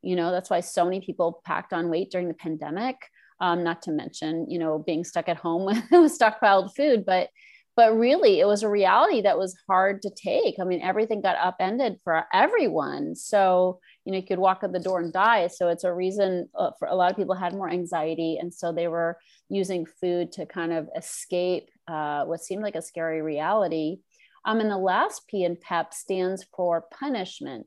you 0.02 0.14
know 0.14 0.30
that's 0.30 0.50
why 0.50 0.60
so 0.60 0.84
many 0.84 1.00
people 1.00 1.40
packed 1.42 1.72
on 1.72 1.88
weight 1.88 2.10
during 2.10 2.28
the 2.28 2.34
pandemic 2.34 2.96
um, 3.42 3.62
not 3.62 3.82
to 3.82 3.92
mention 3.92 4.50
you 4.50 4.58
know 4.58 4.78
being 4.78 5.04
stuck 5.04 5.28
at 5.28 5.36
home 5.36 5.64
with 5.90 6.18
stockpiled 6.18 6.74
food 6.74 7.04
but 7.04 7.28
but 7.76 7.96
really 7.96 8.40
it 8.40 8.46
was 8.46 8.62
a 8.62 8.68
reality 8.68 9.22
that 9.22 9.38
was 9.38 9.54
hard 9.68 10.00
to 10.00 10.10
take 10.10 10.54
i 10.60 10.64
mean 10.64 10.80
everything 10.80 11.20
got 11.20 11.36
upended 11.36 11.96
for 12.02 12.24
everyone 12.32 13.14
so 13.14 13.80
you 14.04 14.12
know 14.12 14.18
you 14.18 14.26
could 14.26 14.38
walk 14.38 14.60
out 14.62 14.72
the 14.72 14.78
door 14.78 15.00
and 15.00 15.12
die 15.12 15.46
so 15.46 15.68
it's 15.68 15.84
a 15.84 15.92
reason 15.92 16.48
uh, 16.58 16.70
for 16.78 16.88
a 16.88 16.94
lot 16.94 17.10
of 17.10 17.16
people 17.16 17.34
had 17.34 17.52
more 17.52 17.70
anxiety 17.70 18.38
and 18.40 18.54
so 18.54 18.72
they 18.72 18.88
were 18.88 19.18
using 19.52 19.84
food 19.84 20.32
to 20.32 20.46
kind 20.46 20.72
of 20.72 20.88
escape 20.96 21.68
uh, 21.88 22.24
what 22.24 22.40
seemed 22.40 22.62
like 22.62 22.74
a 22.74 22.82
scary 22.82 23.22
reality. 23.22 23.98
Um, 24.44 24.60
and 24.60 24.70
the 24.70 24.78
last 24.78 25.26
P 25.28 25.44
in 25.44 25.56
PEP 25.56 25.92
stands 25.94 26.44
for 26.56 26.84
punishment. 26.98 27.66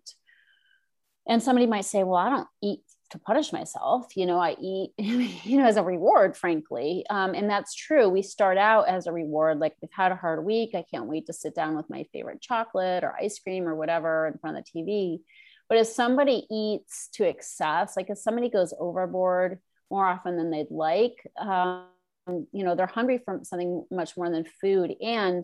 And 1.27 1.41
somebody 1.41 1.67
might 1.67 1.85
say, 1.85 2.03
well, 2.03 2.15
I 2.15 2.29
don't 2.29 2.47
eat 2.61 2.81
to 3.11 3.19
punish 3.19 3.53
myself. 3.53 4.15
You 4.15 4.25
know, 4.25 4.39
I 4.39 4.55
eat, 4.59 4.91
you 4.97 5.57
know, 5.57 5.65
as 5.65 5.77
a 5.77 5.83
reward, 5.83 6.35
frankly. 6.35 7.05
Um, 7.09 7.33
and 7.33 7.49
that's 7.49 7.73
true. 7.73 8.09
We 8.09 8.21
start 8.21 8.57
out 8.57 8.87
as 8.87 9.07
a 9.07 9.11
reward, 9.11 9.59
like 9.59 9.75
we've 9.81 9.91
had 9.91 10.11
a 10.11 10.15
hard 10.15 10.43
week. 10.43 10.71
I 10.73 10.85
can't 10.89 11.07
wait 11.07 11.27
to 11.27 11.33
sit 11.33 11.55
down 11.55 11.75
with 11.75 11.89
my 11.89 12.05
favorite 12.11 12.41
chocolate 12.41 13.03
or 13.03 13.15
ice 13.19 13.39
cream 13.39 13.67
or 13.67 13.75
whatever 13.75 14.27
in 14.27 14.37
front 14.39 14.57
of 14.57 14.65
the 14.65 14.79
TV. 14.79 15.19
But 15.67 15.79
if 15.79 15.87
somebody 15.87 16.45
eats 16.51 17.09
to 17.13 17.27
excess, 17.27 17.97
like 17.97 18.09
if 18.09 18.17
somebody 18.17 18.49
goes 18.49 18.73
overboard 18.79 19.59
more 19.89 20.05
often 20.05 20.37
than 20.37 20.51
they'd 20.51 20.71
like, 20.71 21.27
um, 21.39 21.87
you 22.27 22.63
know 22.63 22.75
they're 22.75 22.87
hungry 22.87 23.19
for 23.23 23.39
something 23.43 23.85
much 23.91 24.17
more 24.17 24.29
than 24.29 24.45
food 24.59 24.95
and 24.99 25.43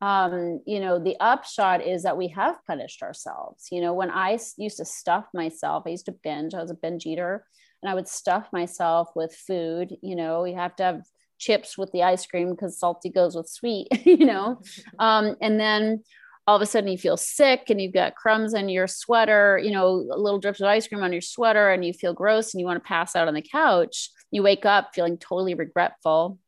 um, 0.00 0.60
you 0.66 0.80
know 0.80 0.98
the 0.98 1.16
upshot 1.20 1.84
is 1.84 2.04
that 2.04 2.16
we 2.16 2.28
have 2.28 2.56
punished 2.66 3.02
ourselves. 3.02 3.68
You 3.70 3.80
know 3.80 3.94
when 3.94 4.10
i 4.10 4.38
used 4.56 4.78
to 4.78 4.84
stuff 4.84 5.26
myself 5.34 5.84
i 5.86 5.90
used 5.90 6.06
to 6.06 6.12
binge 6.12 6.54
i 6.54 6.60
was 6.60 6.70
a 6.70 6.74
binge 6.74 7.06
eater 7.06 7.44
and 7.82 7.90
i 7.90 7.94
would 7.94 8.08
stuff 8.08 8.48
myself 8.52 9.10
with 9.14 9.34
food 9.34 9.96
you 10.02 10.16
know 10.16 10.44
you 10.44 10.56
have 10.56 10.76
to 10.76 10.82
have 10.82 11.02
chips 11.38 11.78
with 11.78 11.90
the 11.92 12.02
ice 12.02 12.26
cream 12.26 12.50
because 12.50 12.78
salty 12.78 13.10
goes 13.10 13.36
with 13.36 13.48
sweet 13.48 13.88
you 14.06 14.26
know? 14.26 14.60
Um, 14.98 15.36
and 15.40 15.60
then 15.60 16.02
all 16.46 16.56
of 16.56 16.62
a 16.62 16.66
sudden 16.66 16.90
you 16.90 16.98
feel 16.98 17.16
sick 17.16 17.64
and 17.68 17.80
you've 17.80 17.92
got 17.92 18.16
crumbs 18.16 18.54
in 18.54 18.68
your 18.68 18.86
sweater 18.86 19.60
you 19.62 19.70
know 19.70 19.92
little 19.92 20.40
drips 20.40 20.60
of 20.60 20.66
ice 20.66 20.88
cream 20.88 21.02
on 21.02 21.12
your 21.12 21.20
sweater 21.20 21.70
and 21.70 21.84
you 21.84 21.92
feel 21.92 22.14
gross 22.14 22.52
and 22.52 22.60
you 22.60 22.66
want 22.66 22.82
to 22.82 22.88
pass 22.88 23.14
out 23.14 23.28
on 23.28 23.34
the 23.34 23.42
couch 23.42 24.10
you 24.30 24.42
wake 24.42 24.66
up 24.66 24.90
feeling 24.94 25.18
totally 25.18 25.54
regretful, 25.54 26.38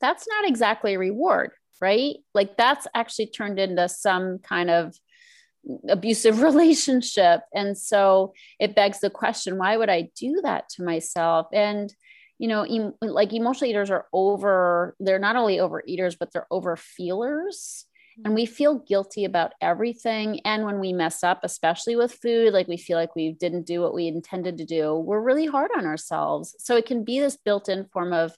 that's 0.00 0.26
not 0.28 0.48
exactly 0.48 0.94
a 0.94 0.98
reward, 0.98 1.52
right? 1.82 2.16
Like 2.32 2.56
that's 2.56 2.86
actually 2.94 3.26
turned 3.26 3.58
into 3.58 3.88
some 3.88 4.38
kind 4.38 4.70
of 4.70 4.94
abusive 5.88 6.40
relationship. 6.48 7.40
And 7.54 7.76
so 7.76 8.32
it 8.58 8.74
begs 8.74 9.00
the 9.00 9.10
question 9.10 9.58
why 9.58 9.76
would 9.76 9.90
I 9.90 10.08
do 10.16 10.40
that 10.44 10.68
to 10.70 10.84
myself? 10.84 11.48
And 11.52 11.92
you 12.38 12.48
know, 12.48 12.62
em- 12.62 12.94
like 13.02 13.32
emotional 13.32 13.70
eaters 13.70 13.90
are 13.90 14.06
over, 14.12 14.96
they're 14.98 15.18
not 15.18 15.36
only 15.36 15.58
overeaters, 15.58 16.16
but 16.18 16.32
they're 16.32 16.48
over 16.50 16.76
feelers 16.76 17.86
and 18.24 18.34
we 18.34 18.46
feel 18.46 18.78
guilty 18.78 19.24
about 19.24 19.52
everything 19.60 20.40
and 20.44 20.64
when 20.64 20.78
we 20.78 20.92
mess 20.92 21.22
up 21.22 21.40
especially 21.42 21.96
with 21.96 22.12
food 22.14 22.52
like 22.52 22.68
we 22.68 22.76
feel 22.76 22.98
like 22.98 23.14
we 23.14 23.32
didn't 23.32 23.66
do 23.66 23.80
what 23.80 23.94
we 23.94 24.06
intended 24.06 24.58
to 24.58 24.64
do 24.64 24.94
we're 24.94 25.20
really 25.20 25.46
hard 25.46 25.70
on 25.76 25.86
ourselves 25.86 26.54
so 26.58 26.76
it 26.76 26.86
can 26.86 27.04
be 27.04 27.20
this 27.20 27.36
built-in 27.36 27.84
form 27.86 28.12
of 28.12 28.36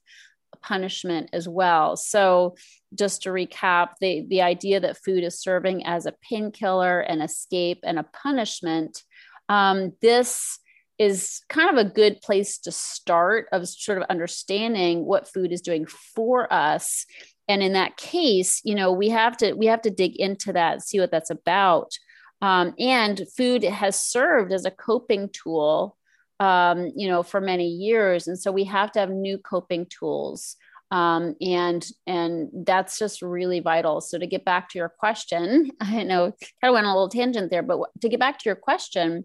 punishment 0.66 1.30
as 1.32 1.48
well. 1.48 1.96
So 1.96 2.56
just 2.94 3.22
to 3.22 3.30
recap 3.30 3.90
the 4.00 4.24
the 4.28 4.42
idea 4.42 4.80
that 4.80 5.02
food 5.04 5.24
is 5.24 5.40
serving 5.40 5.84
as 5.86 6.06
a 6.06 6.14
painkiller 6.28 7.00
an 7.00 7.20
escape 7.20 7.80
and 7.82 7.98
a 7.98 8.04
punishment 8.04 9.02
um, 9.48 9.92
this 10.00 10.58
is 10.98 11.42
kind 11.48 11.76
of 11.76 11.84
a 11.86 11.90
good 11.90 12.20
place 12.22 12.58
to 12.58 12.72
start 12.72 13.46
of 13.52 13.68
sort 13.68 13.98
of 13.98 14.04
understanding 14.08 15.04
what 15.04 15.30
food 15.30 15.52
is 15.52 15.60
doing 15.60 15.86
for 15.86 16.50
us. 16.52 17.04
And 17.48 17.62
in 17.62 17.72
that 17.74 17.96
case 17.96 18.60
you 18.64 18.74
know 18.74 18.92
we 18.92 19.08
have 19.10 19.36
to 19.38 19.54
we 19.54 19.66
have 19.66 19.82
to 19.82 19.90
dig 19.90 20.16
into 20.16 20.52
that 20.52 20.82
see 20.82 21.00
what 21.00 21.10
that's 21.10 21.30
about. 21.30 21.92
Um, 22.40 22.74
and 22.78 23.22
food 23.36 23.62
has 23.64 23.98
served 23.98 24.52
as 24.52 24.64
a 24.64 24.70
coping 24.70 25.30
tool 25.30 25.96
um, 26.40 26.92
you 26.96 27.08
know 27.08 27.22
for 27.22 27.40
many 27.40 27.68
years. 27.68 28.28
And 28.28 28.38
so 28.38 28.52
we 28.52 28.64
have 28.64 28.92
to 28.92 29.00
have 29.00 29.10
new 29.10 29.38
coping 29.38 29.86
tools. 29.86 30.56
Um, 30.90 31.34
and 31.40 31.84
and 32.06 32.50
that's 32.52 32.98
just 32.98 33.22
really 33.22 33.60
vital. 33.60 34.00
So 34.00 34.18
to 34.18 34.26
get 34.26 34.44
back 34.44 34.68
to 34.70 34.78
your 34.78 34.88
question 34.88 35.70
i 35.80 36.02
know 36.02 36.32
kind 36.60 36.70
of 36.70 36.74
went 36.74 36.86
a 36.86 36.90
little 36.90 37.08
tangent 37.08 37.50
there 37.50 37.62
but 37.62 37.80
to 38.00 38.08
get 38.08 38.20
back 38.20 38.38
to 38.38 38.48
your 38.48 38.56
question 38.56 39.24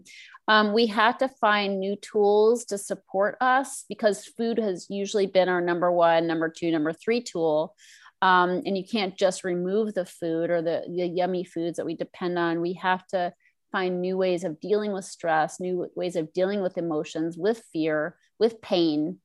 um, 0.50 0.72
we 0.72 0.86
have 0.86 1.16
to 1.18 1.28
find 1.28 1.78
new 1.78 1.94
tools 1.94 2.64
to 2.66 2.76
support 2.76 3.36
us 3.40 3.84
because 3.88 4.24
food 4.24 4.58
has 4.58 4.88
usually 4.90 5.26
been 5.26 5.48
our 5.48 5.60
number 5.60 5.92
one 5.92 6.26
number 6.26 6.48
two 6.48 6.72
number 6.72 6.92
three 6.92 7.20
tool. 7.20 7.76
Um, 8.20 8.62
and 8.66 8.76
you 8.76 8.84
can't 8.84 9.16
just 9.16 9.44
remove 9.44 9.94
the 9.94 10.04
food 10.04 10.50
or 10.50 10.60
the, 10.60 10.82
the 10.88 11.06
yummy 11.06 11.44
foods 11.44 11.76
that 11.76 11.86
we 11.86 11.94
depend 11.94 12.36
on. 12.36 12.60
We 12.60 12.72
have 12.74 13.06
to 13.08 13.32
find 13.70 14.00
new 14.00 14.16
ways 14.16 14.44
of 14.44 14.60
dealing 14.60 14.92
with 14.92 15.04
stress, 15.04 15.60
new 15.60 15.90
ways 15.94 16.16
of 16.16 16.32
dealing 16.32 16.62
with 16.62 16.78
emotions, 16.78 17.36
with 17.36 17.62
fear, 17.72 18.16
with 18.38 18.60
pain, 18.60 19.18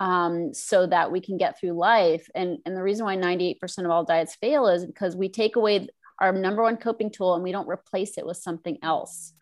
um, 0.00 0.52
so 0.52 0.86
that 0.86 1.12
we 1.12 1.20
can 1.20 1.36
get 1.36 1.58
through 1.58 1.72
life. 1.72 2.28
And, 2.34 2.58
and 2.66 2.76
the 2.76 2.82
reason 2.82 3.04
why 3.04 3.16
98% 3.16 3.84
of 3.84 3.90
all 3.90 4.04
diets 4.04 4.34
fail 4.34 4.66
is 4.66 4.84
because 4.84 5.14
we 5.14 5.28
take 5.28 5.56
away 5.56 5.88
our 6.20 6.32
number 6.32 6.62
one 6.62 6.76
coping 6.76 7.10
tool 7.10 7.34
and 7.34 7.42
we 7.42 7.52
don't 7.52 7.68
replace 7.68 8.18
it 8.18 8.26
with 8.26 8.36
something 8.36 8.78
else. 8.82 9.32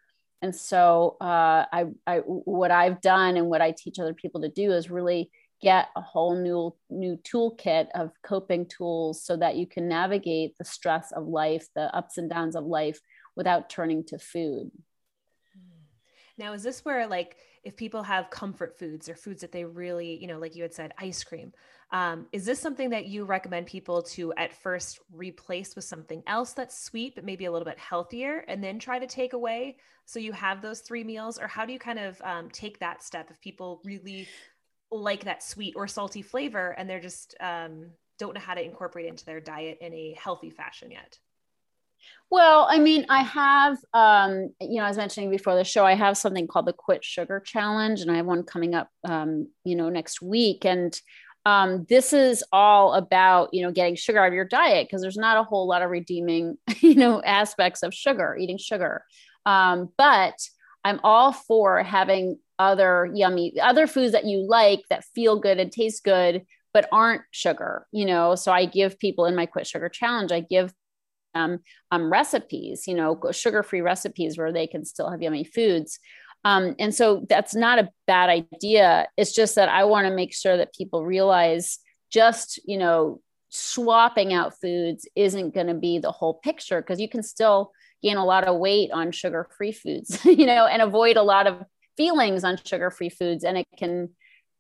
And 0.43 0.55
so, 0.55 1.17
uh, 1.21 1.67
I, 1.71 1.87
I, 2.07 2.19
what 2.19 2.71
I've 2.71 3.01
done 3.03 3.37
and 3.37 3.49
what 3.49 3.61
I 3.61 3.73
teach 3.73 3.99
other 3.99 4.15
people 4.15 4.41
to 4.41 4.49
do 4.49 4.73
is 4.73 4.91
really 4.91 5.31
get 5.61 5.89
a 5.97 6.01
whole 6.01 6.35
new 6.37 6.75
new 6.89 7.17
toolkit 7.19 7.89
of 7.95 8.11
coping 8.23 8.67
tools 8.67 9.23
so 9.23 9.37
that 9.37 9.57
you 9.57 9.67
can 9.67 9.89
navigate 9.89 10.57
the 10.59 10.65
stress 10.65 11.13
of 11.13 11.27
life 11.27 11.67
the 11.75 11.95
ups 11.95 12.19
and 12.19 12.31
downs 12.31 12.57
of 12.57 12.65
life 12.65 12.99
without 13.37 13.71
turning 13.71 14.05
to 14.05 14.19
food. 14.19 14.71
Now 16.39 16.53
is 16.55 16.63
this 16.63 16.85
where 16.85 17.07
like 17.07 17.37
if 17.65 17.77
people 17.77 18.03
have 18.03 18.31
comfort 18.31 18.79
foods 18.79 19.09
or 19.09 19.15
foods 19.15 19.43
that 19.43 19.53
they 19.53 19.65
really 19.65 20.19
you 20.21 20.27
know 20.27 20.39
like 20.39 20.57
you 20.57 20.63
had 20.63 20.73
said 20.73 20.93
ice 20.99 21.23
cream 21.23 21.53
um, 21.93 22.27
is 22.31 22.45
this 22.45 22.61
something 22.61 22.91
that 22.91 23.07
you 23.07 23.25
recommend 23.25 23.67
people 23.67 24.03
to 24.03 24.33
at 24.35 24.53
first 24.53 25.01
replace 25.13 25.75
with 25.75 25.85
something 25.85 26.23
else 26.27 26.53
that's 26.53 26.81
sweet 26.81 27.17
but 27.17 27.25
maybe 27.25 27.47
a 27.47 27.53
little 27.53 27.67
bit 27.67 27.79
healthier 27.79 28.45
and 28.47 28.63
then 28.63 28.79
try 28.79 28.99
to 28.99 29.07
take 29.07 29.33
away? 29.33 29.77
So 30.07 30.21
you 30.21 30.33
have 30.33 30.63
those 30.63 30.81
three 30.81 31.03
meals 31.03 31.39
or 31.39 31.49
how 31.49 31.67
do 31.67 31.73
you 31.73 31.81
kind 31.81 31.99
of 31.99 32.21
um, 32.23 32.49
take 32.51 32.79
that 32.79 33.03
step 33.03 33.31
if 33.31 33.41
people 33.41 33.81
really 33.85 34.29
like 34.93 35.25
that 35.25 35.43
sweet 35.43 35.75
or 35.77 35.89
salty 35.89 36.23
flavor 36.23 36.71
and 36.79 36.89
they're 36.89 37.01
just 37.01 37.35
um, 37.41 37.87
don't 38.19 38.35
know 38.35 38.41
how 38.41 38.55
to 38.55 38.65
incorporate 38.65 39.07
into 39.07 39.25
their 39.25 39.41
diet 39.41 39.79
in 39.81 39.93
a 39.93 40.15
healthy 40.17 40.51
fashion 40.51 40.93
yet 40.93 41.19
well 42.31 42.67
i 42.71 42.79
mean 42.79 43.07
i 43.09 43.23
have 43.23 43.77
um, 43.95 44.51
you 44.61 44.77
know 44.77 44.85
i 44.85 44.89
was 44.89 44.97
mentioning 44.97 45.31
before 45.31 45.55
the 45.55 45.65
show 45.65 45.85
i 45.85 45.95
have 45.95 46.17
something 46.17 46.47
called 46.47 46.67
the 46.67 46.73
quit 46.73 47.05
sugar 47.05 47.41
challenge 47.41 48.01
and 48.01 48.11
i 48.11 48.17
have 48.17 48.27
one 48.27 48.43
coming 48.43 48.75
up 48.75 48.89
um, 49.05 49.49
you 49.65 49.77
know 49.77 49.89
next 49.89 50.23
week. 50.23 50.65
And 50.65 50.99
um, 51.47 51.87
this 51.89 52.13
is 52.13 52.45
all 52.53 52.95
about 52.95 53.53
you 53.53 53.63
know 53.63 53.73
getting 53.73 53.97
sugar 53.97 54.19
out 54.19 54.29
of 54.29 54.35
your 54.35 54.45
diet 54.45 54.87
because 54.87 55.03
there's 55.03 55.17
not 55.17 55.39
a 55.39 55.45
whole 55.45 55.67
lot 55.67 55.83
of 55.83 55.91
redeeming 55.91 56.59
you 56.81 56.95
know 56.95 57.23
aspects 57.23 57.83
of 57.83 57.95
sugar 57.95 58.37
eating 58.39 58.59
sugar. 58.59 59.05
Um, 59.47 59.91
but 59.97 60.35
i'm 60.85 61.01
all 61.03 61.33
for 61.33 61.83
having 61.83 62.39
other 62.59 63.11
yummy 63.15 63.55
other 63.61 63.87
foods 63.87 64.13
that 64.13 64.25
you 64.25 64.47
like 64.47 64.81
that 64.89 65.05
feel 65.15 65.39
good 65.39 65.59
and 65.59 65.71
taste 65.71 66.05
good 66.05 66.45
but 66.73 66.89
aren't 66.93 67.23
sugar 67.31 67.87
you 67.93 68.07
know? 68.07 68.35
So 68.35 68.53
i 68.53 68.65
give 68.65 68.99
people 68.99 69.27
in 69.27 69.35
my 69.35 69.47
quit 69.47 69.67
sugar 69.67 69.89
challenge 69.89 70.33
i 70.33 70.41
give 70.41 70.73
them 71.35 71.61
um, 71.91 72.11
recipes 72.11 72.87
you 72.87 72.95
know 72.95 73.21
sugar 73.33 73.63
free 73.63 73.81
recipes 73.81 74.37
where 74.39 74.53
they 74.53 74.67
can 74.67 74.85
still 74.85 75.11
have 75.11 75.23
yummy 75.23 75.45
foods. 75.45 75.99
Um, 76.43 76.75
and 76.79 76.95
so 76.95 77.27
that's 77.29 77.55
not 77.55 77.79
a 77.79 77.91
bad 78.07 78.31
idea. 78.31 79.09
It's 79.19 79.35
just 79.35 79.57
that 79.57 79.69
i 79.69 79.85
want 79.85 80.07
to 80.07 80.15
make 80.15 80.35
sure 80.35 80.57
that 80.57 80.75
people 80.75 81.05
realize 81.05 81.79
just 82.11 82.59
you 82.67 82.79
know 82.79 83.21
swapping 83.51 84.33
out 84.33 84.59
foods 84.61 85.09
isn't 85.17 85.55
going 85.55 85.67
to 85.67 85.75
be 85.75 85.99
the 85.99 86.13
whole 86.13 86.35
picture 86.35 86.81
because 86.81 87.01
you 87.01 87.09
can 87.09 87.23
still 87.23 87.73
gain 88.03 88.17
a 88.17 88.25
lot 88.25 88.47
of 88.47 88.59
weight 88.59 88.91
on 88.93 89.13
sugar 89.13 89.49
free 89.57 89.73
foods 89.73 90.25
you 90.25 90.47
know 90.47 90.67
and 90.67 90.83
avoid 90.83 91.17
a 91.17 91.23
lot 91.23 91.47
of 91.47 91.63
feelings 92.01 92.45
on 92.45 92.57
sugar 92.65 92.91
free 92.91 93.11
foods. 93.11 93.45
And 93.45 93.59
it 93.59 93.67
can 93.77 94.09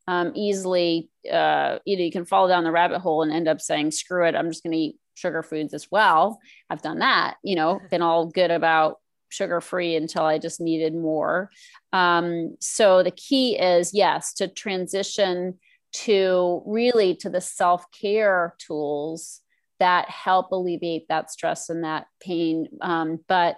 um, 0.06 0.32
easily 0.34 1.08
uh, 1.30 1.78
you 1.86 1.96
know 1.96 2.04
you 2.04 2.12
can 2.12 2.26
fall 2.26 2.48
down 2.48 2.64
the 2.64 2.70
rabbit 2.70 3.00
hole 3.00 3.22
and 3.22 3.32
end 3.32 3.48
up 3.48 3.60
saying 3.60 3.92
screw 3.92 4.26
it 4.26 4.34
i'm 4.34 4.50
just 4.50 4.64
going 4.64 4.72
to 4.72 4.78
eat 4.78 4.96
sugar 5.14 5.43
foods 5.43 5.75
as 5.75 5.88
well. 5.90 6.40
I've 6.69 6.83
done 6.83 7.00
that 7.00 7.37
you 7.43 7.57
know 7.57 7.81
been 7.90 8.02
all 8.02 8.26
good 8.26 8.50
about 8.50 8.99
sugar 9.33 9.61
free 9.61 9.95
until 9.95 10.25
i 10.25 10.38
just 10.38 10.61
needed 10.61 10.95
more. 10.95 11.50
Um, 11.93 12.57
so 12.61 13.02
the 13.02 13.11
key 13.12 13.59
is 13.59 13.95
yes 13.95 14.35
to 14.35 14.49
transition 14.49 15.59
to 15.93 16.62
really 16.67 17.17
to 17.17 17.31
the 17.31 17.40
self-care 17.40 18.55
tools 18.59 19.40
that 19.81 20.09
help 20.09 20.52
alleviate 20.52 21.09
that 21.09 21.31
stress 21.31 21.69
and 21.69 21.85
that 21.85 22.07
pain. 22.21 22.69
Um, 22.81 23.19
but 23.29 23.57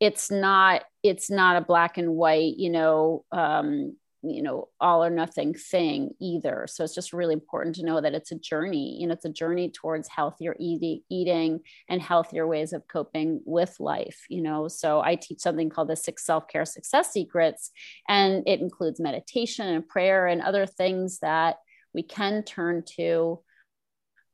it's 0.00 0.30
not 0.30 0.82
it's 1.04 1.30
not 1.30 1.56
a 1.56 1.64
black 1.64 1.96
and 1.96 2.10
white 2.14 2.56
you 2.56 2.70
know 2.70 3.24
um, 3.30 3.96
you 4.22 4.42
know 4.42 4.68
all 4.80 5.04
or 5.04 5.10
nothing 5.10 5.54
thing 5.54 6.10
either. 6.20 6.66
So 6.68 6.84
it's 6.84 6.94
just 6.94 7.12
really 7.12 7.34
important 7.34 7.76
to 7.76 7.84
know 7.84 8.00
that 8.00 8.14
it's 8.14 8.32
a 8.32 8.38
journey 8.38 8.98
you 9.00 9.06
know 9.06 9.14
it's 9.14 9.24
a 9.24 9.30
journey 9.30 9.70
towards 9.70 10.08
healthier 10.08 10.56
eating 10.58 11.00
eating 11.10 11.60
and 11.88 12.00
healthier 12.00 12.46
ways 12.46 12.72
of 12.72 12.86
coping 12.88 13.40
with 13.44 13.76
life 13.80 14.24
you 14.28 14.42
know. 14.42 14.68
So 14.68 15.00
i 15.00 15.14
teach 15.16 15.40
something 15.40 15.70
called 15.70 15.88
the 15.88 15.96
six 15.96 16.24
self-care 16.24 16.64
success 16.64 17.12
secrets 17.12 17.70
and 18.08 18.42
it 18.46 18.60
includes 18.60 19.00
meditation 19.00 19.66
and 19.66 19.86
prayer 19.86 20.26
and 20.26 20.42
other 20.42 20.66
things 20.66 21.18
that 21.20 21.56
we 21.94 22.02
can 22.02 22.42
turn 22.42 22.82
to 22.96 23.40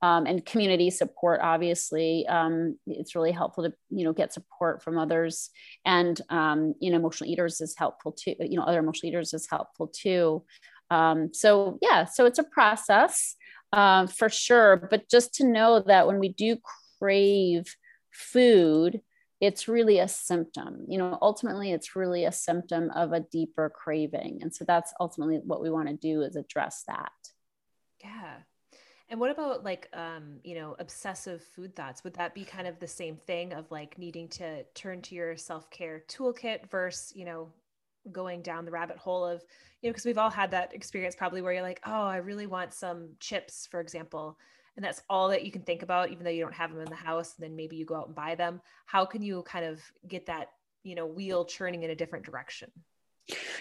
um, 0.00 0.26
and 0.26 0.44
community 0.46 0.90
support 0.90 1.40
obviously 1.42 2.26
um, 2.28 2.78
it's 2.86 3.14
really 3.14 3.32
helpful 3.32 3.64
to 3.64 3.72
you 3.90 4.04
know 4.04 4.12
get 4.12 4.32
support 4.32 4.82
from 4.82 4.98
others. 4.98 5.50
And 5.84 6.20
um, 6.30 6.74
you 6.80 6.90
know 6.90 6.96
emotional 6.96 7.30
eaters 7.30 7.60
is 7.60 7.74
helpful 7.76 8.12
too 8.12 8.34
you 8.40 8.56
know 8.56 8.64
other 8.64 8.78
emotional 8.78 9.08
eaters 9.08 9.34
is 9.34 9.48
helpful 9.50 9.88
too. 9.88 10.44
Um, 10.90 11.30
so 11.34 11.78
yeah 11.82 12.04
so 12.04 12.26
it's 12.26 12.38
a 12.38 12.44
process 12.44 13.36
uh, 13.72 14.06
for 14.06 14.28
sure. 14.28 14.88
But 14.90 15.08
just 15.10 15.34
to 15.34 15.46
know 15.46 15.80
that 15.80 16.06
when 16.06 16.18
we 16.18 16.28
do 16.28 16.56
crave 16.98 17.74
food 18.12 19.00
it's 19.40 19.68
really 19.68 20.00
a 20.00 20.08
symptom. 20.08 20.84
You 20.88 20.98
know 20.98 21.18
ultimately 21.20 21.72
it's 21.72 21.96
really 21.96 22.24
a 22.24 22.32
symptom 22.32 22.90
of 22.94 23.12
a 23.12 23.20
deeper 23.20 23.68
craving. 23.68 24.40
And 24.42 24.54
so 24.54 24.64
that's 24.64 24.92
ultimately 25.00 25.40
what 25.44 25.62
we 25.62 25.70
want 25.70 25.88
to 25.88 25.94
do 25.94 26.22
is 26.22 26.36
address 26.36 26.84
that. 26.86 27.12
Yeah 28.02 28.38
and 29.10 29.18
what 29.18 29.30
about 29.30 29.64
like 29.64 29.88
um, 29.92 30.40
you 30.44 30.54
know, 30.54 30.76
obsessive 30.78 31.42
food 31.42 31.74
thoughts? 31.74 32.04
Would 32.04 32.14
that 32.14 32.34
be 32.34 32.44
kind 32.44 32.66
of 32.66 32.78
the 32.78 32.86
same 32.86 33.16
thing 33.16 33.52
of 33.52 33.70
like 33.70 33.98
needing 33.98 34.28
to 34.28 34.64
turn 34.74 35.02
to 35.02 35.14
your 35.14 35.36
self-care 35.36 36.04
toolkit 36.08 36.68
versus, 36.70 37.12
you 37.16 37.24
know, 37.24 37.48
going 38.12 38.42
down 38.42 38.64
the 38.64 38.70
rabbit 38.70 38.96
hole 38.96 39.24
of, 39.24 39.42
you 39.82 39.88
know, 39.88 39.92
because 39.92 40.04
we've 40.04 40.18
all 40.18 40.30
had 40.30 40.50
that 40.50 40.74
experience 40.74 41.14
probably 41.16 41.42
where 41.42 41.52
you're 41.52 41.62
like, 41.62 41.80
oh, 41.86 42.06
I 42.06 42.16
really 42.16 42.46
want 42.46 42.72
some 42.72 43.10
chips, 43.20 43.66
for 43.70 43.80
example. 43.80 44.38
And 44.76 44.84
that's 44.84 45.02
all 45.10 45.28
that 45.28 45.44
you 45.44 45.50
can 45.50 45.62
think 45.62 45.82
about, 45.82 46.10
even 46.10 46.24
though 46.24 46.30
you 46.30 46.42
don't 46.42 46.54
have 46.54 46.70
them 46.70 46.80
in 46.80 46.88
the 46.88 46.94
house. 46.94 47.34
And 47.36 47.44
then 47.44 47.56
maybe 47.56 47.76
you 47.76 47.84
go 47.84 47.96
out 47.96 48.06
and 48.06 48.14
buy 48.14 48.34
them. 48.34 48.60
How 48.86 49.04
can 49.04 49.22
you 49.22 49.42
kind 49.42 49.64
of 49.64 49.80
get 50.06 50.26
that, 50.26 50.50
you 50.84 50.94
know, 50.94 51.06
wheel 51.06 51.44
churning 51.44 51.82
in 51.82 51.90
a 51.90 51.96
different 51.96 52.24
direction? 52.24 52.70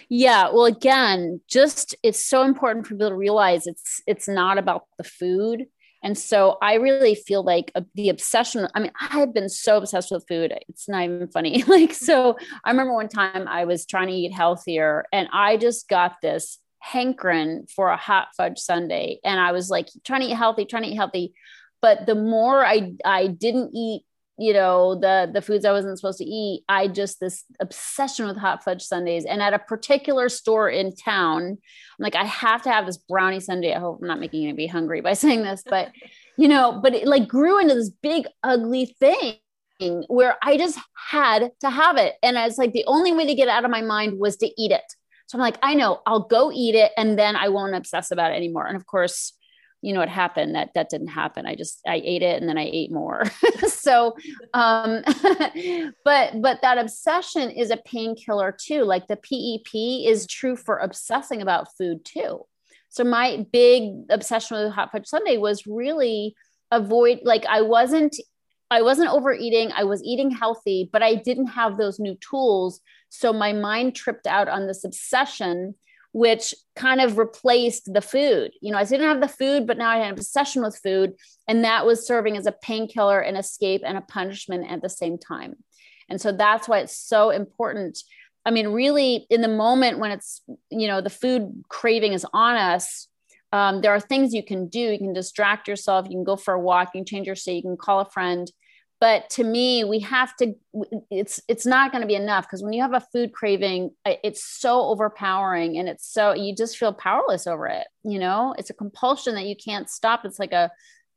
Yeah, 0.08 0.48
well 0.52 0.64
again, 0.64 1.40
just 1.48 1.94
it's 2.02 2.24
so 2.24 2.42
important 2.42 2.86
for 2.86 2.94
people 2.94 3.10
to 3.10 3.14
realize 3.14 3.66
it's 3.66 4.02
it's 4.06 4.28
not 4.28 4.58
about 4.58 4.84
the 4.96 5.04
food. 5.04 5.66
And 6.02 6.16
so 6.16 6.58
I 6.62 6.74
really 6.74 7.14
feel 7.14 7.42
like 7.42 7.72
a, 7.74 7.84
the 7.94 8.08
obsession. 8.08 8.68
I 8.74 8.80
mean, 8.80 8.92
I've 9.00 9.34
been 9.34 9.48
so 9.48 9.78
obsessed 9.78 10.12
with 10.12 10.24
food. 10.28 10.54
It's 10.68 10.88
not 10.88 11.02
even 11.02 11.28
funny. 11.28 11.62
like, 11.66 11.92
so 11.92 12.36
I 12.64 12.70
remember 12.70 12.94
one 12.94 13.08
time 13.08 13.48
I 13.48 13.64
was 13.64 13.84
trying 13.84 14.08
to 14.08 14.14
eat 14.14 14.32
healthier 14.32 15.06
and 15.12 15.28
I 15.32 15.56
just 15.56 15.88
got 15.88 16.16
this 16.22 16.58
hankering 16.80 17.66
for 17.74 17.88
a 17.88 17.96
hot 17.96 18.28
fudge 18.36 18.58
sundae. 18.58 19.16
And 19.24 19.40
I 19.40 19.52
was 19.52 19.70
like 19.70 19.88
trying 20.04 20.20
to 20.20 20.28
eat 20.28 20.34
healthy, 20.34 20.64
trying 20.64 20.84
to 20.84 20.90
eat 20.90 20.96
healthy. 20.96 21.32
But 21.82 22.06
the 22.06 22.14
more 22.14 22.64
I, 22.64 22.92
I 23.04 23.26
didn't 23.26 23.74
eat 23.74 24.02
you 24.38 24.52
know 24.52 24.94
the 24.94 25.28
the 25.32 25.42
foods 25.42 25.64
i 25.64 25.72
wasn't 25.72 25.98
supposed 25.98 26.18
to 26.18 26.24
eat 26.24 26.62
i 26.68 26.86
just 26.86 27.18
this 27.18 27.44
obsession 27.60 28.26
with 28.26 28.36
hot 28.36 28.62
fudge 28.62 28.82
sundaes. 28.82 29.24
And 29.24 29.42
at 29.42 29.52
a 29.52 29.58
particular 29.58 30.28
store 30.28 30.70
in 30.70 30.94
town 30.94 31.42
i'm 31.42 31.58
like 31.98 32.14
i 32.14 32.24
have 32.24 32.62
to 32.62 32.70
have 32.70 32.86
this 32.86 32.96
brownie 32.96 33.40
sundae. 33.40 33.74
I 33.74 33.80
hope 33.80 33.98
i'm 34.00 34.08
not 34.08 34.20
making 34.20 34.44
anybody 34.44 34.68
hungry 34.68 35.00
by 35.00 35.12
saying 35.14 35.42
this 35.42 35.62
but 35.68 35.90
you 36.36 36.48
know 36.48 36.80
but 36.82 36.94
it 36.94 37.06
like 37.06 37.28
grew 37.28 37.60
into 37.60 37.74
this 37.74 37.90
big 37.90 38.26
ugly 38.42 38.94
thing 39.00 39.38
where 40.06 40.36
i 40.42 40.56
just 40.56 40.78
had 41.10 41.52
to 41.60 41.70
have 41.70 41.96
it. 41.96 42.14
And 42.22 42.36
it's 42.36 42.58
like 42.58 42.72
the 42.72 42.84
only 42.86 43.12
way 43.12 43.26
to 43.26 43.34
get 43.34 43.48
out 43.48 43.64
of 43.64 43.70
my 43.70 43.82
mind 43.82 44.18
was 44.18 44.36
to 44.38 44.46
eat 44.60 44.70
it. 44.70 44.82
So 45.26 45.36
i'm 45.36 45.42
like 45.42 45.58
i 45.62 45.74
know 45.74 46.00
i'll 46.06 46.26
go 46.28 46.52
eat 46.52 46.74
it 46.74 46.92
and 46.96 47.18
then 47.18 47.36
i 47.36 47.48
won't 47.48 47.74
obsess 47.74 48.10
about 48.12 48.32
it 48.32 48.36
anymore. 48.36 48.66
And 48.66 48.76
of 48.76 48.86
course 48.86 49.34
you 49.80 49.94
know 49.94 50.00
what 50.00 50.08
happened 50.08 50.54
that 50.54 50.70
that 50.74 50.88
didn't 50.88 51.08
happen. 51.08 51.46
I 51.46 51.54
just 51.54 51.80
i 51.86 52.00
ate 52.04 52.22
it 52.22 52.40
and 52.40 52.48
then 52.48 52.58
i 52.58 52.68
ate 52.72 52.92
more. 52.92 53.24
So 53.68 54.16
um 54.54 55.02
but 56.04 56.42
but 56.42 56.60
that 56.62 56.78
obsession 56.78 57.50
is 57.50 57.70
a 57.70 57.76
painkiller 57.76 58.56
too. 58.58 58.82
Like 58.82 59.06
the 59.06 59.16
pep 59.16 59.60
is 59.74 60.26
true 60.26 60.56
for 60.56 60.78
obsessing 60.78 61.42
about 61.42 61.76
food 61.76 62.04
too. 62.04 62.44
So 62.88 63.04
my 63.04 63.46
big 63.52 63.92
obsession 64.10 64.58
with 64.58 64.72
hot 64.72 64.90
fudge 64.92 65.06
sundae 65.06 65.36
was 65.36 65.66
really 65.66 66.34
avoid 66.70 67.20
like 67.22 67.46
i 67.46 67.62
wasn't 67.62 68.16
i 68.70 68.82
wasn't 68.82 69.10
overeating. 69.10 69.70
I 69.72 69.84
was 69.84 70.02
eating 70.02 70.30
healthy 70.30 70.88
but 70.92 71.02
i 71.02 71.14
didn't 71.14 71.48
have 71.48 71.76
those 71.76 72.00
new 72.00 72.16
tools. 72.16 72.80
So 73.10 73.32
my 73.32 73.52
mind 73.52 73.94
tripped 73.94 74.26
out 74.26 74.48
on 74.48 74.66
this 74.66 74.84
obsession 74.84 75.74
which 76.12 76.54
kind 76.74 77.00
of 77.00 77.18
replaced 77.18 77.92
the 77.92 78.00
food. 78.00 78.52
You 78.60 78.72
know, 78.72 78.78
I 78.78 78.84
didn't 78.84 79.08
have 79.08 79.20
the 79.20 79.28
food, 79.28 79.66
but 79.66 79.78
now 79.78 79.90
I 79.90 79.98
had 79.98 80.06
an 80.06 80.12
obsession 80.14 80.62
with 80.62 80.80
food. 80.82 81.14
And 81.46 81.64
that 81.64 81.86
was 81.86 82.06
serving 82.06 82.36
as 82.36 82.46
a 82.46 82.52
painkiller, 82.52 83.20
an 83.20 83.36
escape, 83.36 83.82
and 83.84 83.98
a 83.98 84.02
punishment 84.02 84.70
at 84.70 84.82
the 84.82 84.88
same 84.88 85.18
time. 85.18 85.56
And 86.08 86.20
so 86.20 86.32
that's 86.32 86.68
why 86.68 86.78
it's 86.78 86.96
so 86.96 87.30
important. 87.30 87.98
I 88.46 88.50
mean, 88.50 88.68
really, 88.68 89.26
in 89.28 89.42
the 89.42 89.48
moment 89.48 89.98
when 89.98 90.10
it's, 90.10 90.40
you 90.70 90.88
know, 90.88 91.00
the 91.00 91.10
food 91.10 91.64
craving 91.68 92.14
is 92.14 92.26
on 92.32 92.56
us, 92.56 93.08
um, 93.52 93.80
there 93.80 93.92
are 93.92 94.00
things 94.00 94.34
you 94.34 94.42
can 94.42 94.68
do. 94.68 94.78
You 94.78 94.98
can 94.98 95.12
distract 95.12 95.68
yourself. 95.68 96.06
You 96.06 96.16
can 96.16 96.24
go 96.24 96.36
for 96.36 96.54
a 96.54 96.60
walk. 96.60 96.90
You 96.94 97.00
can 97.00 97.06
change 97.06 97.26
your 97.26 97.36
state. 97.36 97.56
You 97.56 97.62
can 97.62 97.76
call 97.76 98.00
a 98.00 98.10
friend 98.10 98.50
but 99.00 99.28
to 99.30 99.44
me 99.44 99.84
we 99.84 100.00
have 100.00 100.34
to 100.36 100.54
it's 101.10 101.40
it's 101.48 101.66
not 101.66 101.92
going 101.92 102.02
to 102.02 102.08
be 102.08 102.14
enough 102.14 102.46
because 102.46 102.62
when 102.62 102.72
you 102.72 102.82
have 102.82 102.94
a 102.94 103.06
food 103.12 103.32
craving 103.32 103.90
it's 104.04 104.44
so 104.44 104.82
overpowering 104.82 105.78
and 105.78 105.88
it's 105.88 106.12
so 106.12 106.32
you 106.32 106.54
just 106.54 106.76
feel 106.76 106.92
powerless 106.92 107.46
over 107.46 107.66
it 107.66 107.86
you 108.08 108.18
know? 108.18 108.54
It's 108.58 108.70
a 108.70 108.74
compulsion 108.74 109.34
that 109.34 109.46
you 109.46 109.54
can't 109.54 109.88
stop. 109.88 110.24
It's 110.24 110.38
like 110.38 110.52
a 110.52 110.70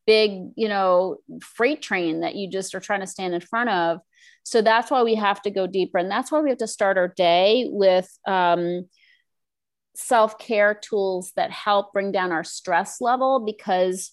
big 0.08 0.50
you 0.56 0.68
know 0.68 1.18
freight 1.42 1.82
train 1.82 2.22
that 2.22 2.36
you 2.36 2.50
just 2.50 2.76
are 2.76 2.80
trying 2.80 3.02
to 3.02 3.08
stand 3.08 3.34
in 3.34 3.42
front 3.42 3.70
of. 3.70 4.00
So 4.44 4.62
that's 4.62 4.92
why 4.92 5.04
we 5.04 5.16
have 5.16 5.42
to 5.44 5.52
go 5.52 5.68
deeper 5.68 5.98
and 5.98 6.12
that's 6.12 6.32
why 6.32 6.42
we 6.42 6.50
have 6.50 6.58
to 6.60 6.68
start 6.68 6.98
our 6.98 7.08
day 7.08 7.68
with 7.70 8.10
um, 8.28 8.88
self-care 9.96 10.74
tools 10.76 11.32
that 11.36 11.52
help 11.52 11.94
bring 11.94 12.12
down 12.12 12.32
our 12.32 12.44
stress 12.44 13.00
level 13.00 13.40
because 13.46 14.12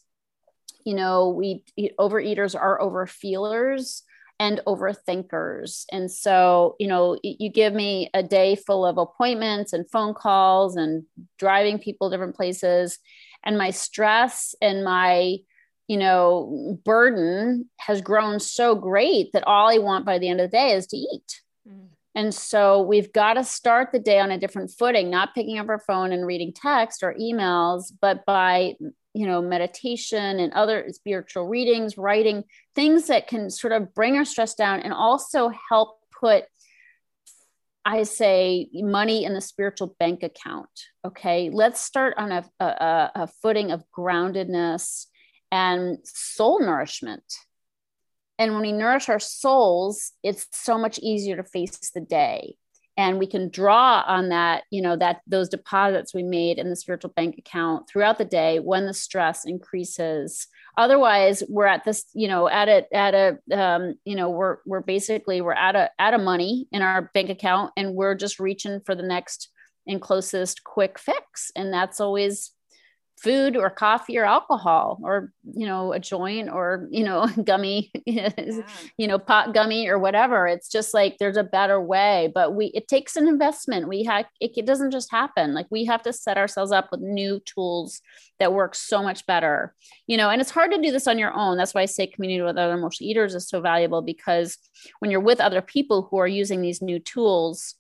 you 0.84 0.94
know 0.94 1.30
we 1.30 1.64
overeaters 1.98 2.58
are 2.58 2.80
overfeelers 2.80 4.02
and 4.40 4.60
overthinkers 4.66 5.84
and 5.90 6.10
so 6.10 6.76
you 6.78 6.86
know 6.86 7.18
you 7.22 7.50
give 7.50 7.74
me 7.74 8.08
a 8.14 8.22
day 8.22 8.54
full 8.54 8.86
of 8.86 8.96
appointments 8.96 9.72
and 9.72 9.90
phone 9.90 10.14
calls 10.14 10.76
and 10.76 11.04
driving 11.38 11.78
people 11.78 12.08
different 12.08 12.36
places 12.36 12.98
and 13.44 13.58
my 13.58 13.70
stress 13.70 14.54
and 14.62 14.84
my 14.84 15.36
you 15.88 15.96
know 15.96 16.78
burden 16.84 17.68
has 17.78 18.00
grown 18.00 18.38
so 18.38 18.74
great 18.74 19.32
that 19.32 19.46
all 19.46 19.68
i 19.68 19.78
want 19.78 20.06
by 20.06 20.18
the 20.18 20.28
end 20.28 20.40
of 20.40 20.50
the 20.50 20.56
day 20.56 20.72
is 20.72 20.86
to 20.86 20.96
eat 20.96 21.42
mm. 21.68 21.88
and 22.14 22.32
so 22.32 22.80
we've 22.80 23.12
got 23.12 23.34
to 23.34 23.42
start 23.42 23.90
the 23.90 23.98
day 23.98 24.20
on 24.20 24.30
a 24.30 24.38
different 24.38 24.70
footing 24.70 25.10
not 25.10 25.34
picking 25.34 25.58
up 25.58 25.68
our 25.68 25.80
phone 25.80 26.12
and 26.12 26.26
reading 26.26 26.52
text 26.52 27.02
or 27.02 27.14
emails 27.14 27.92
but 28.00 28.24
by 28.24 28.74
you 29.18 29.26
know 29.26 29.42
meditation 29.42 30.38
and 30.38 30.52
other 30.52 30.87
spiritual 30.90 31.46
readings 31.48 31.98
writing 31.98 32.44
things 32.74 33.09
that 33.09 33.26
can 33.26 33.50
sort 33.50 33.72
of 33.72 33.92
bring 33.92 34.16
our 34.16 34.24
stress 34.24 34.54
down 34.54 34.81
and 34.81 34.92
also 34.92 35.50
help 35.70 35.98
put 36.20 36.44
i 37.85 38.04
say 38.04 38.68
money 38.74 39.24
in 39.24 39.35
the 39.35 39.40
spiritual 39.40 39.96
bank 39.98 40.22
account 40.22 40.70
okay? 41.09 41.50
Let's 41.50 41.81
start 41.81 42.14
on 42.18 42.33
a, 42.33 42.44
a, 42.61 43.11
a 43.14 43.28
footing 43.42 43.70
of 43.70 43.83
groundedness 43.96 45.07
and 45.50 45.98
soul 46.04 46.61
nourishment. 46.61 47.24
And 48.38 48.52
when 48.52 48.62
we 48.62 48.72
nourish 48.72 49.09
our 49.09 49.18
souls 49.18 50.12
it's 50.22 50.46
so 50.52 50.78
much 50.78 50.98
easier 50.98 51.37
to 51.37 51.42
face 51.42 51.90
the 51.94 52.00
day 52.00 52.57
and 52.98 53.18
we 53.18 53.26
can 53.26 53.48
draw 53.48 54.02
on 54.06 54.28
that 54.28 54.64
you 54.70 54.82
know 54.82 54.96
that 54.96 55.22
those 55.26 55.48
deposits 55.48 56.12
we 56.12 56.22
made 56.22 56.58
in 56.58 56.68
the 56.68 56.76
spiritual 56.76 57.12
bank 57.16 57.38
account 57.38 57.88
throughout 57.88 58.18
the 58.18 58.24
day 58.24 58.58
when 58.58 58.84
the 58.84 58.92
stress 58.92 59.46
increases. 59.46 60.48
Otherwise 60.76 61.42
we're 61.48 61.66
at 61.66 61.84
this 61.84 62.04
you 62.12 62.28
know 62.28 62.48
at 62.48 62.68
it 62.68 62.88
at 62.92 63.14
a 63.14 63.38
um, 63.56 63.94
you 64.04 64.16
know 64.16 64.28
we're 64.28 64.58
we're 64.66 64.82
basically 64.82 65.40
we're 65.40 65.52
at 65.52 65.76
a 65.76 65.90
at 65.98 66.12
a 66.12 66.18
money 66.18 66.68
in 66.72 66.82
our 66.82 67.11
bank 67.14 67.30
account 67.30 67.72
and 67.76 67.94
we're 67.94 68.14
just 68.14 68.38
reaching 68.38 68.80
for 68.84 68.94
the 68.94 69.02
next 69.02 69.48
and 69.88 70.02
closest 70.02 70.62
quick 70.62 70.98
fix. 70.98 71.50
And 71.56 71.72
that's 71.72 71.98
always 71.98 72.52
food 73.22 73.57
or 73.57 73.70
coffee 73.70 74.18
or 74.18 74.24
alcohol 74.24 74.98
or 75.02 75.33
you 75.54 75.66
know 75.66 75.92
a 75.92 75.98
joint 75.98 76.48
or 76.48 76.87
you 76.90 77.04
know 77.04 77.28
gummy 77.44 77.90
yeah. 78.07 78.31
you 78.96 79.07
know 79.07 79.18
pot 79.18 79.54
gummy 79.54 79.88
or 79.88 79.98
whatever. 79.98 80.46
It's 80.46 80.68
just 80.68 80.94
like 80.94 81.18
there's 81.18 81.37
a 81.37 81.44
better 81.44 81.81
way 81.81 82.31
but 82.35 82.54
we 82.54 82.66
it 82.66 82.88
takes 82.88 83.16
an 83.16 83.28
investment. 83.28 83.88
We 83.88 84.04
have 84.04 84.26
it, 84.40 84.52
it 84.57 84.66
doesn't 84.66 84.90
just 84.90 85.11
happen. 85.11 85.54
Like 85.54 85.66
we 85.70 85.85
have 85.87 86.02
to 86.02 86.12
set 86.12 86.38
ourselves 86.38 86.72
up 86.72 86.88
with 86.90 87.00
new 87.00 87.40
tools 87.40 88.00
that 88.38 88.52
work 88.52 88.74
so 88.76 89.02
much 89.02 89.26
better 89.26 89.74
you 90.07 90.16
know 90.16 90.31
and 90.31 90.40
it's 90.40 90.50
hard 90.50 90.70
to 90.70 90.81
do 90.81 90.92
this 90.92 91.09
on 91.09 91.18
your 91.18 91.35
own. 91.35 91.57
That's 91.57 91.74
why 91.74 91.83
i 91.83 91.87
say 91.87 92.07
community 92.07 92.42
with 92.42 92.57
other 92.57 92.74
emotional 92.74 93.09
eaters 93.11 93.35
is 93.35 93.48
so 93.48 93.61
valuable 93.61 94.02
because 94.02 94.59
when 95.00 95.11
you're 95.11 95.20
with 95.20 95.40
other 95.40 95.61
people 95.61 96.09
who 96.11 96.18
are 96.18 96.28
using 96.28 96.61
these 96.61 96.81
new 96.81 96.98
tools 96.98 97.74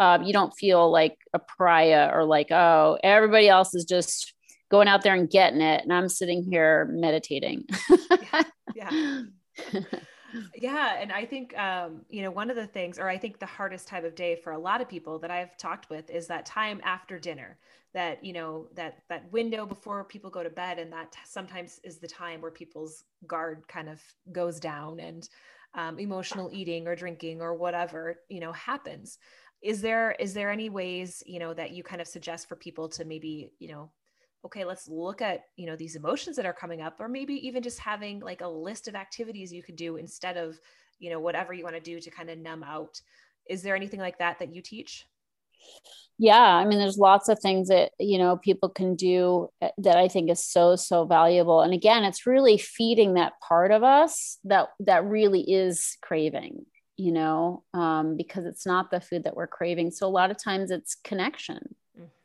uh, 0.00 0.18
you 0.24 0.32
don't 0.32 0.52
feel 0.52 0.90
like 0.90 1.16
a 1.32 1.38
pariah 1.38 2.10
or 2.12 2.24
like 2.24 2.50
oh 2.50 2.98
everybody 3.02 3.48
else 3.48 3.74
is 3.74 3.84
just 3.84 4.33
going 4.74 4.88
out 4.88 5.02
there 5.02 5.14
and 5.14 5.30
getting 5.30 5.60
it 5.60 5.84
and 5.84 5.92
i'm 5.92 6.08
sitting 6.08 6.42
here 6.42 6.88
meditating 6.90 7.64
yeah, 8.10 8.42
yeah. 8.74 9.22
yeah 10.56 10.96
and 11.00 11.12
i 11.12 11.24
think 11.24 11.56
um, 11.56 12.00
you 12.08 12.22
know 12.22 12.30
one 12.30 12.50
of 12.50 12.56
the 12.56 12.66
things 12.66 12.98
or 12.98 13.08
i 13.08 13.16
think 13.16 13.38
the 13.38 13.46
hardest 13.46 13.86
time 13.86 14.04
of 14.04 14.16
day 14.16 14.34
for 14.34 14.52
a 14.52 14.58
lot 14.58 14.80
of 14.80 14.88
people 14.88 15.16
that 15.16 15.30
i've 15.30 15.56
talked 15.56 15.88
with 15.90 16.10
is 16.10 16.26
that 16.26 16.44
time 16.44 16.80
after 16.82 17.20
dinner 17.20 17.56
that 17.92 18.24
you 18.24 18.32
know 18.32 18.66
that 18.74 18.98
that 19.08 19.30
window 19.30 19.64
before 19.64 20.02
people 20.02 20.28
go 20.28 20.42
to 20.42 20.50
bed 20.50 20.80
and 20.80 20.92
that 20.92 21.14
sometimes 21.24 21.78
is 21.84 21.98
the 21.98 22.08
time 22.08 22.40
where 22.40 22.50
people's 22.50 23.04
guard 23.28 23.62
kind 23.68 23.88
of 23.88 24.02
goes 24.32 24.58
down 24.58 24.98
and 24.98 25.28
um, 25.76 26.00
emotional 26.00 26.50
eating 26.52 26.88
or 26.88 26.96
drinking 26.96 27.40
or 27.40 27.54
whatever 27.54 28.16
you 28.28 28.40
know 28.40 28.50
happens 28.50 29.18
is 29.62 29.80
there 29.80 30.16
is 30.18 30.34
there 30.34 30.50
any 30.50 30.68
ways 30.68 31.22
you 31.26 31.38
know 31.38 31.54
that 31.54 31.70
you 31.70 31.84
kind 31.84 32.00
of 32.00 32.08
suggest 32.08 32.48
for 32.48 32.56
people 32.56 32.88
to 32.88 33.04
maybe 33.04 33.52
you 33.60 33.68
know 33.68 33.88
okay 34.44 34.64
let's 34.64 34.88
look 34.88 35.22
at 35.22 35.44
you 35.56 35.66
know 35.66 35.76
these 35.76 35.96
emotions 35.96 36.36
that 36.36 36.46
are 36.46 36.52
coming 36.52 36.82
up 36.82 37.00
or 37.00 37.08
maybe 37.08 37.34
even 37.46 37.62
just 37.62 37.78
having 37.78 38.20
like 38.20 38.42
a 38.42 38.48
list 38.48 38.88
of 38.88 38.94
activities 38.94 39.52
you 39.52 39.62
could 39.62 39.76
do 39.76 39.96
instead 39.96 40.36
of 40.36 40.58
you 40.98 41.10
know 41.10 41.20
whatever 41.20 41.52
you 41.52 41.64
want 41.64 41.76
to 41.76 41.80
do 41.80 42.00
to 42.00 42.10
kind 42.10 42.30
of 42.30 42.38
numb 42.38 42.62
out. 42.62 43.00
Is 43.48 43.62
there 43.62 43.76
anything 43.76 44.00
like 44.00 44.18
that 44.18 44.38
that 44.38 44.54
you 44.54 44.62
teach? 44.62 45.06
Yeah 46.18 46.38
i 46.38 46.64
mean 46.64 46.78
there's 46.78 46.98
lots 46.98 47.28
of 47.28 47.38
things 47.38 47.68
that 47.68 47.92
you 47.98 48.18
know 48.18 48.36
people 48.36 48.68
can 48.68 48.94
do 48.96 49.48
eh, 49.62 49.70
that 49.78 49.96
i 49.96 50.08
think 50.08 50.30
is 50.30 50.44
so 50.44 50.76
so 50.76 51.04
valuable. 51.04 51.62
And 51.62 51.72
again 51.72 52.04
it's 52.04 52.26
really 52.26 52.58
feeding 52.58 53.14
that 53.14 53.32
part 53.46 53.70
of 53.70 53.82
us 53.82 54.38
that 54.44 54.68
that 54.80 55.04
really 55.04 55.40
is 55.40 55.96
craving 56.02 56.66
you 56.96 57.12
know 57.12 57.64
um, 57.72 58.16
because 58.16 58.46
it's 58.46 58.66
not 58.66 58.90
the 58.90 59.00
food 59.00 59.24
that 59.24 59.34
we're 59.34 59.46
craving. 59.48 59.90
So 59.90 60.06
a 60.06 60.08
lot 60.08 60.30
of 60.30 60.42
times 60.42 60.70
it's 60.70 60.94
connection 60.94 61.74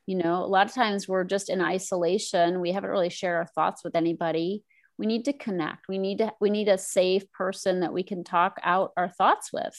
you 0.10 0.16
know 0.16 0.44
a 0.44 0.48
lot 0.48 0.66
of 0.66 0.74
times 0.74 1.08
we're 1.08 1.24
just 1.24 1.52
in 1.52 1.62
isolation. 1.62 2.62
We 2.62 2.72
haven't 2.72 2.90
really 2.90 3.12
shared 3.12 3.36
our 3.36 3.46
thoughts 3.46 3.84
with 3.84 3.96
anybody. 3.96 4.64
We 4.98 5.06
need 5.06 5.26
to 5.26 5.34
connect. 5.34 5.88
We 5.88 6.00
need 6.00 6.18
to 6.18 6.34
we 6.42 6.50
need 6.50 6.68
a 6.68 6.80
safe 6.80 7.32
person 7.32 7.82
that 7.82 7.94
we 7.94 8.02
can 8.02 8.24
talk 8.24 8.60
out 8.64 8.92
our 8.98 9.08
thoughts 9.08 9.54
with. 9.54 9.78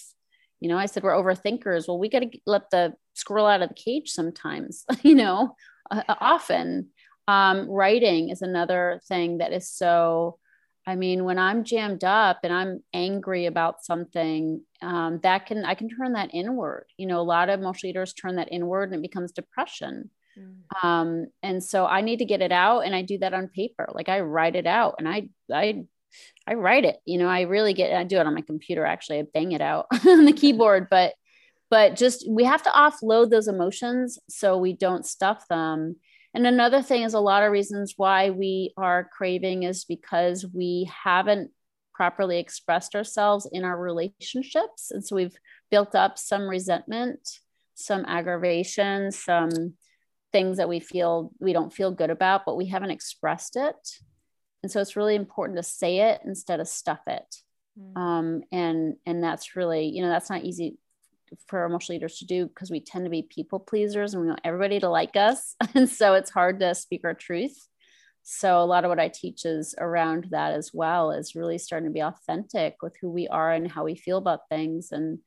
You 0.61 0.69
know 0.69 0.79
i 0.79 0.87
said 0.87 1.03
we're 1.03 1.21
overthinkers. 1.21 1.89
Well 1.89 1.99
we 1.99 2.09
got 2.09 2.21
to 2.21 2.31
let 2.47 2.71
the 2.71 2.95
squirrel 3.15 3.47
out 3.47 3.63
of 3.63 3.71
the 3.71 3.75
cage 3.75 4.11
sometimes 4.11 4.85
you 5.03 5.17
know 5.17 5.57
uh, 5.91 6.05
often. 6.21 6.91
Um, 7.27 7.69
writing 7.69 8.31
is 8.31 8.41
another 8.41 9.01
thing 9.09 9.39
that 9.39 9.53
is 9.53 9.69
so 9.69 10.39
I 10.87 10.95
mean, 10.95 11.25
when 11.25 11.39
I'm 11.39 11.65
jammed 11.65 12.05
up 12.05 12.41
and 12.45 12.53
I'm 12.53 12.83
angry 12.95 13.47
about 13.47 13.85
something, 13.85 14.63
um, 14.81 15.21
that 15.25 15.47
can 15.47 15.65
I 15.65 15.75
can 15.75 15.89
turn 15.89 16.13
that 16.13 16.31
inward. 16.33 16.87
You 16.97 17.07
know, 17.07 17.21
a 17.21 17.23
lot 17.23 17.49
of 17.49 17.61
emotional 17.61 17.91
eaters 17.91 18.13
turn 18.13 18.37
that 18.37 18.53
inward 18.53 18.93
and 18.93 19.01
it 19.01 19.09
becomes 19.09 19.33
depression. 19.33 20.11
Mm. 20.39 20.85
Um, 20.85 21.27
and 21.43 21.63
so 21.63 21.87
I 21.87 22.01
need 22.01 22.19
to 22.19 22.25
get 22.25 22.43
it 22.43 22.53
out 22.53 22.81
and 22.81 22.95
I 22.95 23.03
do 23.03 23.19
that 23.19 23.35
on 23.35 23.49
paper. 23.49 23.89
Like 23.93 24.09
I 24.09 24.21
write 24.21 24.57
it 24.57 24.67
out 24.67 24.97
and 24.99 25.09
I, 25.09 25.29
I, 25.53 25.85
I 26.47 26.55
write 26.55 26.85
it, 26.85 26.99
you 27.05 27.19
know, 27.19 27.29
I 27.29 27.43
really 27.43 27.73
get, 27.73 27.93
I 27.93 28.05
do 28.05 28.19
it 28.19 28.27
on 28.27 28.35
my 28.35 28.41
computer. 28.41 28.85
Actually, 28.85 29.21
I 29.21 29.25
bang 29.33 29.53
it 29.53 29.61
out 29.61 29.87
on 30.07 30.25
the 30.25 30.33
keyboard, 30.33 30.89
but, 30.91 31.15
but 31.71 31.97
just, 31.97 32.29
we 32.29 32.45
have 32.45 32.63
to 32.65 32.71
offload 32.71 33.31
those 33.31 33.49
emotions 33.49 34.19
so 34.29 34.57
we 34.57 34.73
don't 34.73 35.07
stuff 35.07 35.47
them. 35.49 35.97
And 36.35 36.47
another 36.47 36.83
thing 36.83 37.03
is 37.03 37.15
a 37.15 37.21
lot 37.21 37.43
of 37.43 37.53
reasons 37.53 37.95
why 37.97 38.31
we 38.31 38.73
are 38.77 39.09
craving 39.17 39.65
is 39.65 39.85
because 39.85 40.47
we 40.53 40.89
haven't 41.05 41.51
properly 41.93 42.39
expressed 42.39 42.95
ourselves 42.95 43.49
in 43.53 43.65
our 43.65 43.79
relationships. 43.79 44.91
And 44.91 45.05
so 45.05 45.17
we've 45.17 45.37
built 45.71 45.95
up 45.95 46.19
some 46.19 46.49
resentment, 46.49 47.21
some 47.75 48.05
aggravation, 48.07 49.13
some 49.13 49.75
things 50.33 50.59
that 50.59 50.69
we 50.69 50.81
feel 50.81 51.33
we 51.39 51.53
don't 51.53 51.73
feel 51.73 51.91
good 51.91 52.11
about, 52.11 52.45
but 52.45 52.57
we 52.57 52.67
haven't 52.67 52.91
expressed 52.91 53.57
it. 53.57 53.77
And 54.63 54.71
so 54.71 54.81
it's 54.81 54.97
really 54.97 55.15
important 55.15 55.57
to 55.59 55.63
say 55.63 56.11
it 56.11 56.21
instead 56.25 56.61
of 56.61 56.69
stuff 56.69 57.01
it. 57.07 57.37
Mm. 57.79 57.97
Um, 57.97 58.43
and 58.53 58.97
and 59.07 59.23
that's 59.23 59.57
really, 59.57 59.87
you 59.87 60.03
know, 60.03 60.09
that's 60.09 60.31
not 60.31 60.45
easy 60.45 60.79
for 61.47 61.65
emotional 61.65 61.95
leaders 61.95 62.19
to 62.19 62.27
do 62.27 62.47
because 62.47 62.71
we 62.71 62.81
tend 62.81 63.05
to 63.05 63.11
be 63.11 63.23
people 63.23 63.61
pleasers 63.61 64.15
and 64.15 64.23
we 64.23 64.29
want 64.29 64.41
everybody 64.45 64.81
to 64.81 64.89
like 64.89 65.17
us. 65.17 65.55
and 65.75 65.89
so 65.89 66.15
it's 66.15 66.31
hard 66.31 66.61
to 66.61 66.75
speak 66.75 67.03
our 67.05 67.15
truth. 67.15 67.69
So 68.23 68.61
a 68.61 68.67
lot 68.67 68.85
of 68.85 68.91
what 68.91 69.01
I 69.01 69.09
teach 69.09 69.45
is 69.45 69.75
around 69.79 70.29
that 70.31 70.53
as 70.53 70.73
well, 70.75 71.11
is 71.11 71.35
really 71.35 71.59
starting 71.59 71.89
to 71.89 71.93
be 71.93 72.03
authentic 72.03 72.77
with 72.83 72.95
who 73.01 73.11
we 73.11 73.29
are 73.29 73.51
and 73.51 73.71
how 73.71 73.85
we 73.85 73.97
feel 73.97 74.19
about 74.19 74.49
things. 74.49 74.93
And 74.93 75.21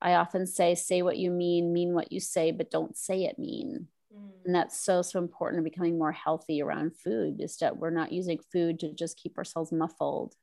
I 0.00 0.14
often 0.14 0.46
say, 0.46 0.74
say 0.74 1.02
what 1.02 1.18
you 1.18 1.30
mean, 1.30 1.72
mean 1.72 1.92
what 1.92 2.12
you 2.12 2.18
say, 2.18 2.50
but 2.50 2.70
don't 2.70 2.96
say 2.96 3.24
it 3.24 3.38
mean. 3.38 3.88
Mm. 4.14 4.30
And 4.46 4.54
that's 4.54 4.78
so, 4.78 5.02
so 5.02 5.18
important 5.18 5.60
to 5.60 5.70
becoming 5.70 5.98
more 5.98 6.12
healthy 6.12 6.62
around 6.62 6.96
food 6.96 7.40
is 7.40 7.56
that 7.58 7.76
we're 7.76 7.90
not 7.90 8.12
using 8.12 8.38
food 8.52 8.80
to 8.80 8.92
just 8.92 9.18
keep 9.18 9.38
ourselves 9.38 9.72
muffled. 9.72 10.34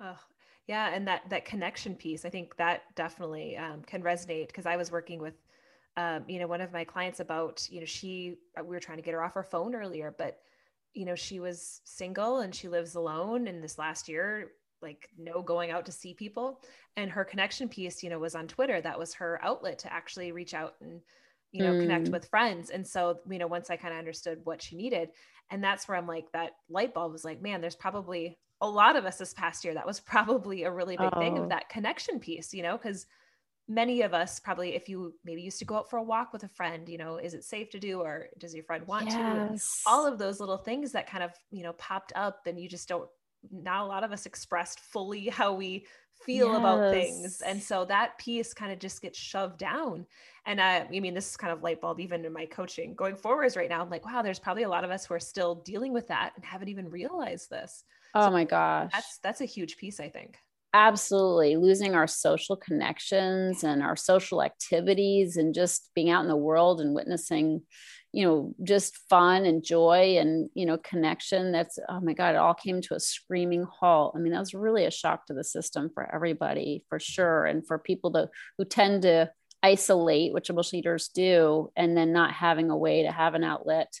Oh, 0.00 0.18
yeah. 0.66 0.94
And 0.94 1.08
that, 1.08 1.22
that 1.30 1.44
connection 1.44 1.94
piece, 1.94 2.24
I 2.24 2.30
think 2.30 2.56
that 2.56 2.82
definitely 2.94 3.56
um, 3.56 3.82
can 3.82 4.02
resonate 4.02 4.48
because 4.48 4.66
I 4.66 4.76
was 4.76 4.92
working 4.92 5.18
with, 5.18 5.34
um, 5.96 6.24
you 6.28 6.38
know, 6.38 6.46
one 6.46 6.60
of 6.60 6.72
my 6.72 6.84
clients 6.84 7.20
about, 7.20 7.66
you 7.70 7.80
know, 7.80 7.86
she, 7.86 8.36
uh, 8.58 8.62
we 8.62 8.76
were 8.76 8.80
trying 8.80 8.98
to 8.98 9.02
get 9.02 9.14
her 9.14 9.22
off 9.22 9.34
her 9.34 9.42
phone 9.42 9.74
earlier, 9.74 10.14
but, 10.16 10.38
you 10.94 11.04
know, 11.04 11.14
she 11.14 11.40
was 11.40 11.80
single 11.84 12.40
and 12.40 12.54
she 12.54 12.68
lives 12.68 12.94
alone. 12.94 13.48
And 13.48 13.62
this 13.62 13.78
last 13.78 14.08
year, 14.08 14.52
like 14.80 15.08
no 15.18 15.42
going 15.42 15.70
out 15.70 15.84
to 15.86 15.92
see 15.92 16.14
people 16.14 16.60
and 16.96 17.10
her 17.10 17.24
connection 17.24 17.68
piece 17.68 18.00
you 18.02 18.10
know 18.10 18.18
was 18.20 18.36
on 18.36 18.46
twitter 18.46 18.80
that 18.80 18.98
was 18.98 19.12
her 19.12 19.40
outlet 19.42 19.78
to 19.78 19.92
actually 19.92 20.30
reach 20.30 20.54
out 20.54 20.74
and 20.80 21.00
you 21.52 21.64
know, 21.64 21.72
mm. 21.72 21.80
connect 21.80 22.08
with 22.08 22.28
friends. 22.28 22.70
And 22.70 22.86
so, 22.86 23.20
you 23.28 23.38
know, 23.38 23.46
once 23.46 23.70
I 23.70 23.76
kind 23.76 23.94
of 23.94 23.98
understood 23.98 24.40
what 24.44 24.62
she 24.62 24.76
needed, 24.76 25.10
and 25.50 25.62
that's 25.62 25.88
where 25.88 25.96
I'm 25.96 26.06
like, 26.06 26.30
that 26.32 26.52
light 26.68 26.92
bulb 26.92 27.12
was 27.12 27.24
like, 27.24 27.40
man, 27.40 27.60
there's 27.60 27.76
probably 27.76 28.38
a 28.60 28.68
lot 28.68 28.96
of 28.96 29.04
us 29.04 29.18
this 29.18 29.32
past 29.32 29.64
year. 29.64 29.74
That 29.74 29.86
was 29.86 30.00
probably 30.14 30.64
a 30.64 30.70
really 30.70 30.96
big 30.96 31.10
oh. 31.12 31.18
thing 31.18 31.38
of 31.38 31.44
oh. 31.44 31.48
that 31.48 31.68
connection 31.68 32.20
piece, 32.20 32.52
you 32.52 32.62
know, 32.62 32.76
because 32.76 33.06
many 33.68 34.02
of 34.02 34.14
us 34.14 34.40
probably, 34.40 34.74
if 34.74 34.88
you 34.88 35.14
maybe 35.24 35.42
used 35.42 35.58
to 35.58 35.64
go 35.64 35.76
out 35.76 35.90
for 35.90 35.98
a 35.98 36.02
walk 36.02 36.32
with 36.32 36.42
a 36.42 36.48
friend, 36.48 36.88
you 36.88 36.98
know, 36.98 37.16
is 37.16 37.34
it 37.34 37.44
safe 37.44 37.70
to 37.70 37.78
do 37.78 38.00
or 38.00 38.28
does 38.38 38.54
your 38.54 38.64
friend 38.64 38.86
want 38.86 39.06
yes. 39.06 39.82
to? 39.82 39.90
all 39.90 40.06
of 40.06 40.18
those 40.18 40.40
little 40.40 40.56
things 40.56 40.92
that 40.92 41.08
kind 41.08 41.22
of, 41.22 41.32
you 41.50 41.62
know, 41.62 41.74
popped 41.74 42.12
up 42.16 42.46
and 42.46 42.58
you 42.58 42.68
just 42.68 42.88
don't, 42.88 43.08
not 43.50 43.84
a 43.84 43.86
lot 43.86 44.04
of 44.04 44.10
us 44.12 44.26
expressed 44.26 44.80
fully 44.80 45.28
how 45.28 45.52
we 45.52 45.86
feel 46.24 46.48
yes. 46.48 46.58
about 46.58 46.92
things. 46.92 47.40
And 47.40 47.62
so 47.62 47.84
that 47.86 48.18
piece 48.18 48.52
kind 48.54 48.72
of 48.72 48.78
just 48.78 49.02
gets 49.02 49.18
shoved 49.18 49.58
down. 49.58 50.06
And 50.46 50.60
I, 50.60 50.80
I 50.80 51.00
mean, 51.00 51.14
this 51.14 51.30
is 51.30 51.36
kind 51.36 51.52
of 51.52 51.62
light 51.62 51.80
bulb 51.80 52.00
even 52.00 52.24
in 52.24 52.32
my 52.32 52.46
coaching 52.46 52.94
going 52.94 53.16
forwards 53.16 53.56
right 53.56 53.68
now. 53.68 53.82
I'm 53.82 53.90
like, 53.90 54.06
wow, 54.06 54.22
there's 54.22 54.38
probably 54.38 54.62
a 54.62 54.68
lot 54.68 54.84
of 54.84 54.90
us 54.90 55.06
who 55.06 55.14
are 55.14 55.20
still 55.20 55.56
dealing 55.56 55.92
with 55.92 56.08
that 56.08 56.32
and 56.36 56.44
haven't 56.44 56.68
even 56.68 56.88
realized 56.88 57.50
this. 57.50 57.84
Oh 58.14 58.26
so 58.26 58.30
my 58.30 58.44
gosh. 58.44 58.90
That's 58.92 59.18
that's 59.18 59.40
a 59.40 59.46
huge 59.46 59.76
piece, 59.76 60.00
I 60.00 60.08
think. 60.08 60.38
Absolutely. 60.74 61.56
Losing 61.56 61.94
our 61.94 62.06
social 62.06 62.56
connections 62.56 63.64
and 63.64 63.82
our 63.82 63.96
social 63.96 64.42
activities 64.42 65.36
and 65.36 65.54
just 65.54 65.90
being 65.94 66.10
out 66.10 66.22
in 66.22 66.28
the 66.28 66.36
world 66.36 66.80
and 66.80 66.94
witnessing 66.94 67.62
you 68.12 68.24
know 68.24 68.54
just 68.62 68.96
fun 69.08 69.44
and 69.44 69.62
joy 69.62 70.16
and 70.18 70.48
you 70.54 70.64
know 70.64 70.78
connection 70.78 71.52
that's 71.52 71.78
oh 71.88 72.00
my 72.00 72.14
god 72.14 72.34
it 72.34 72.38
all 72.38 72.54
came 72.54 72.80
to 72.80 72.94
a 72.94 73.00
screaming 73.00 73.64
halt 73.64 74.14
i 74.16 74.18
mean 74.18 74.32
that 74.32 74.40
was 74.40 74.54
really 74.54 74.84
a 74.84 74.90
shock 74.90 75.26
to 75.26 75.34
the 75.34 75.44
system 75.44 75.90
for 75.92 76.12
everybody 76.14 76.84
for 76.88 76.98
sure 76.98 77.44
and 77.44 77.66
for 77.66 77.78
people 77.78 78.12
to 78.12 78.28
who 78.56 78.64
tend 78.64 79.02
to 79.02 79.30
isolate 79.62 80.32
which 80.32 80.50
most 80.52 80.72
leaders 80.72 81.08
do 81.08 81.70
and 81.76 81.96
then 81.96 82.12
not 82.12 82.32
having 82.32 82.70
a 82.70 82.76
way 82.76 83.02
to 83.02 83.12
have 83.12 83.34
an 83.34 83.44
outlet 83.44 83.92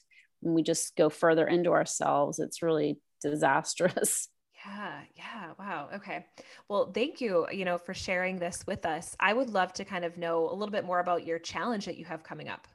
and 0.42 0.54
we 0.54 0.62
just 0.62 0.96
go 0.96 1.10
further 1.10 1.46
into 1.46 1.70
ourselves 1.70 2.38
it's 2.38 2.62
really 2.62 2.98
disastrous 3.22 4.28
Yeah, 4.66 5.00
yeah. 5.14 5.52
Wow. 5.58 5.88
Okay. 5.94 6.26
Well, 6.68 6.90
thank 6.92 7.20
you, 7.20 7.46
you 7.52 7.64
know, 7.64 7.78
for 7.78 7.94
sharing 7.94 8.38
this 8.38 8.66
with 8.66 8.84
us. 8.84 9.16
I 9.20 9.32
would 9.32 9.50
love 9.50 9.72
to 9.74 9.84
kind 9.84 10.04
of 10.04 10.18
know 10.18 10.50
a 10.50 10.52
little 10.52 10.72
bit 10.72 10.84
more 10.84 10.98
about 10.98 11.24
your 11.24 11.38
challenge 11.38 11.86
that 11.86 11.96
you 11.96 12.04
have 12.06 12.24
coming 12.24 12.48
up. 12.48 12.66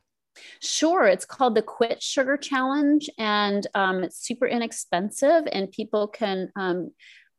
Sure. 0.61 1.05
It's 1.05 1.25
called 1.25 1.55
the 1.55 1.61
Quit 1.61 2.01
Sugar 2.01 2.37
Challenge, 2.37 3.09
and 3.17 3.67
um, 3.75 4.03
it's 4.03 4.25
super 4.25 4.47
inexpensive, 4.47 5.43
and 5.51 5.71
people 5.71 6.07
can 6.07 6.49
um, 6.55 6.91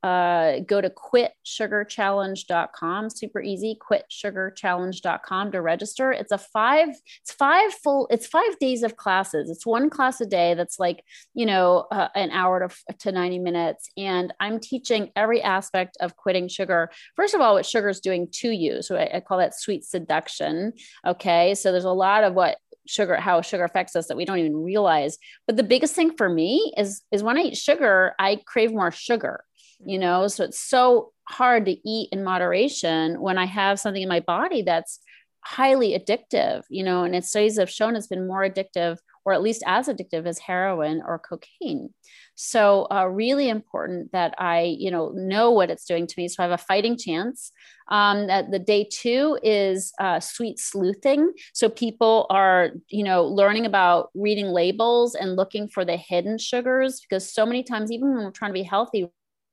uh, 0.05 0.61
go 0.67 0.81
to 0.83 0.91
quitsugarchallenge.com 0.91 3.09
super 3.09 3.41
easy 3.41 3.79
quitsugarchallenge.com 3.91 5.51
to 5.51 5.63
register. 5.63 6.13
It's 6.13 6.31
a 6.31 6.37
five 6.37 6.91
it's 7.23 7.33
five 7.33 7.73
full 7.73 8.07
it's 8.11 8.27
five 8.27 8.59
days 8.59 8.83
of 8.83 8.97
classes. 8.97 9.49
It's 9.49 9.65
one 9.65 9.89
class 9.89 10.21
a 10.21 10.27
day 10.27 10.53
that's 10.53 10.79
like 10.79 11.03
you 11.33 11.47
know 11.47 11.87
uh, 11.91 12.09
an 12.15 12.31
hour 12.33 12.69
to, 12.69 12.75
to 12.99 13.13
90 13.13 13.39
minutes 13.39 13.89
and 13.97 14.35
i'm 14.41 14.61
teaching 14.61 15.11
every 15.17 15.41
aspect 15.41 15.97
of 16.01 16.17
quitting 16.17 16.49
sugar. 16.49 16.91
First 17.17 17.35
of 17.35 17.41
all 17.41 17.55
what 17.55 17.65
sugar 17.65 17.89
is 17.89 18.01
doing 18.01 18.29
to 18.33 18.51
you 18.51 18.83
so 18.83 18.97
I, 18.97 19.09
I 19.15 19.21
call 19.21 19.39
that 19.39 19.59
sweet 19.59 19.87
seduction 19.87 20.75
okay? 21.07 21.55
So 21.55 21.73
there's 21.73 21.85
a 21.85 21.91
lot 21.91 22.25
of 22.25 22.35
what 22.35 22.59
sugar 22.87 23.17
how 23.17 23.41
sugar 23.41 23.65
affects 23.65 23.97
us 23.97 24.09
that 24.09 24.17
we 24.17 24.25
don't 24.25 24.39
even 24.39 24.57
realize. 24.57 25.19
But 25.47 25.57
the 25.57 25.63
biggest 25.63 25.95
thing 25.95 26.17
for 26.17 26.29
me 26.29 26.73
is 26.77 27.03
is 27.11 27.23
when 27.23 27.39
i 27.39 27.43
eat 27.43 27.57
sugar 27.57 28.15
i 28.19 28.39
crave 28.47 28.73
more 28.73 28.91
sugar 28.91 29.45
you 29.87 29.99
know? 29.99 30.29
So 30.29 30.45
it's 30.45 30.61
so 30.61 31.13
hard 31.29 31.67
to 31.67 31.89
eat 31.89 32.09
in 32.13 32.25
moderation 32.25 33.21
when 33.21 33.39
i 33.39 33.47
have 33.47 33.81
something 33.81 34.03
in 34.03 34.09
my 34.09 34.21
body 34.21 34.63
that's 34.63 35.01
highly 35.41 35.99
addictive 35.99 36.63
you 36.71 36.85
know? 36.85 37.05
And 37.05 37.15
its 37.15 37.29
studies 37.29 37.59
have 37.59 37.71
shown 37.71 37.97
it's 37.97 38.07
been 38.07 38.27
more 38.27 38.49
addictive 38.49 38.99
or 39.25 39.33
at 39.33 39.43
least 39.43 39.63
as 39.67 39.89
addictive 39.89 40.27
as 40.27 40.39
heroin 40.39 41.03
or 41.07 41.19
cocaine 41.19 41.93
so 42.35 42.87
uh, 42.91 43.05
really 43.07 43.49
important 43.49 44.11
that 44.13 44.35
i 44.39 44.63
you 44.79 44.91
know 44.91 45.11
know 45.15 45.51
what 45.51 45.71
it's 45.71 45.85
doing 45.85 46.07
to 46.07 46.15
me 46.17 46.29
so 46.29 46.43
i 46.43 46.47
have 46.47 46.59
a 46.59 46.63
fighting 46.63 46.97
chance 46.97 47.53
um, 47.89 48.29
that 48.29 48.51
the 48.51 48.59
day 48.59 48.89
two 48.91 49.39
is 49.43 49.93
uh, 50.01 50.19
sweet 50.19 50.59
sleuthing 50.59 51.33
so 51.53 51.69
people 51.69 52.27
are 52.31 52.71
you 52.89 53.05
know 53.05 53.25
learning 53.25 53.67
about 53.67 54.11
reading 54.15 54.47
labels 54.47 55.15
and 55.15 55.37
looking 55.37 55.69
for 55.69 55.85
the 55.85 55.97
hidden 55.97 56.39
sugars 56.39 57.01
because 57.01 57.33
so 57.33 57.45
many 57.45 57.63
times 57.63 57.93
even 57.93 58.15
when 58.15 58.25
we're 58.25 58.31
trying 58.31 58.51
to 58.51 58.55
be 58.55 58.63
healthy 58.63 59.09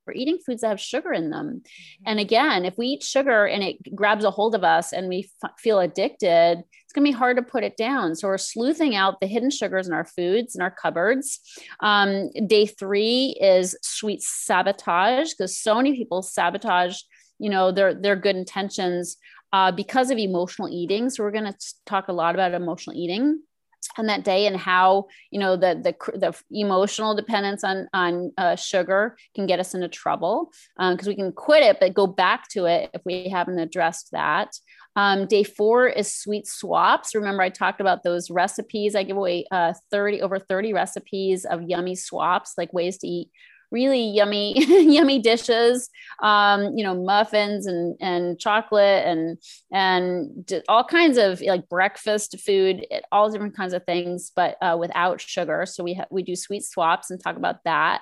we're 0.08 0.14
eating 0.14 0.40
foods 0.46 0.62
that 0.62 0.70
have 0.70 0.80
sugar 0.80 1.14
in 1.14 1.30
them. 1.30 1.62
Mm-hmm. 1.64 2.04
And 2.08 2.20
again, 2.20 2.66
if 2.66 2.78
we 2.78 2.88
eat 2.88 3.04
sugar 3.04 3.46
and 3.46 3.64
it 3.64 3.96
grabs 3.96 4.24
a 4.24 4.32
hold 4.32 4.56
of 4.56 4.64
us 4.64 4.94
and 4.94 5.08
we 5.08 5.30
f- 5.44 5.52
feel 5.60 5.80
addicted, 5.80 6.64
it's 6.92 6.96
going 6.98 7.06
to 7.06 7.12
be 7.14 7.18
hard 7.18 7.38
to 7.38 7.44
put 7.44 7.64
it 7.64 7.78
down. 7.78 8.18
So 8.18 8.28
we're 8.28 8.38
sleuthing 8.38 8.98
out 8.98 9.22
the 9.22 9.26
hidden 9.26 9.50
sugars 9.50 9.88
in 9.88 9.94
our 9.94 10.04
foods 10.04 10.56
and 10.56 10.62
our 10.62 10.70
cupboards. 10.70 11.40
Um, 11.80 12.30
day 12.48 12.66
three 12.66 13.38
is 13.40 13.78
sweet 13.82 14.22
sabotage 14.22 15.30
because 15.30 15.58
so 15.58 15.76
many 15.76 15.96
people 15.96 16.22
sabotage, 16.22 16.98
you 17.40 17.50
know, 17.50 17.72
their 17.72 17.94
their 17.94 18.18
good 18.18 18.36
intentions 18.36 19.16
uh, 19.54 19.72
because 19.72 20.12
of 20.12 20.18
emotional 20.18 20.68
eating. 20.68 21.10
So 21.10 21.24
we're 21.24 21.32
going 21.32 21.46
to 21.46 21.58
talk 21.86 22.10
a 22.10 22.14
lot 22.14 22.36
about 22.36 22.54
emotional 22.54 22.98
eating 22.98 23.40
on 23.98 24.08
that 24.08 24.26
day 24.26 24.46
and 24.46 24.58
how 24.58 25.08
you 25.32 25.40
know 25.40 25.56
the 25.56 25.80
the, 25.82 26.18
the 26.20 26.34
emotional 26.52 27.16
dependence 27.16 27.64
on 27.64 27.88
on 27.94 28.32
uh, 28.38 28.56
sugar 28.56 29.18
can 29.34 29.48
get 29.48 29.60
us 29.60 29.74
into 29.74 29.88
trouble 29.88 30.52
because 30.78 31.08
um, 31.08 31.10
we 31.10 31.16
can 31.16 31.32
quit 31.32 31.64
it 31.64 31.80
but 31.80 31.94
go 31.94 32.06
back 32.06 32.48
to 32.50 32.66
it 32.66 32.90
if 32.94 33.02
we 33.06 33.30
haven't 33.30 33.60
addressed 33.60 34.12
that 34.12 34.54
um, 34.96 35.26
day 35.26 35.44
four 35.44 35.88
is 35.88 36.14
sweet 36.14 36.48
swaps. 36.48 37.16
Remember 37.16 37.42
i 37.44 37.50
talked 37.50 37.82
about 37.82 38.04
those 38.04 38.30
recipes. 38.30 38.96
I 38.96 39.04
give 39.04 39.18
away 39.18 39.46
uh, 39.52 39.74
30 39.90 40.22
over 40.22 40.40
30 40.40 40.74
recipes 40.74 41.46
of 41.46 41.62
yummy 41.64 41.96
swaps 41.96 42.54
like 42.58 42.74
ways 42.74 42.98
to 43.00 43.08
eat 43.08 43.30
really 43.72 44.02
yummy 44.02 44.54
yummy 44.92 45.20
dishes. 45.20 45.90
Um, 46.22 46.78
you 46.78 46.84
know 46.84 46.94
muffins 46.94 47.66
and 47.68 47.96
and 48.02 48.38
chocolate 48.38 49.06
and 49.06 49.38
and 49.72 50.64
all 50.68 50.84
kinds 50.84 51.18
of 51.18 51.42
like 51.42 51.70
breakfast 51.70 52.40
food 52.42 52.86
all 53.12 53.30
different 53.30 53.56
kinds 53.56 53.74
of 53.74 53.86
things 53.86 54.32
but 54.36 54.58
uh, 54.62 54.76
without 54.78 55.22
sugar. 55.22 55.66
So 55.66 55.84
we 55.84 55.94
ha- 55.94 56.08
we 56.12 56.24
do 56.24 56.36
sweet 56.36 56.64
swaps 56.64 57.10
and 57.10 57.22
talk 57.22 57.38
about 57.38 57.64
that 57.64 58.02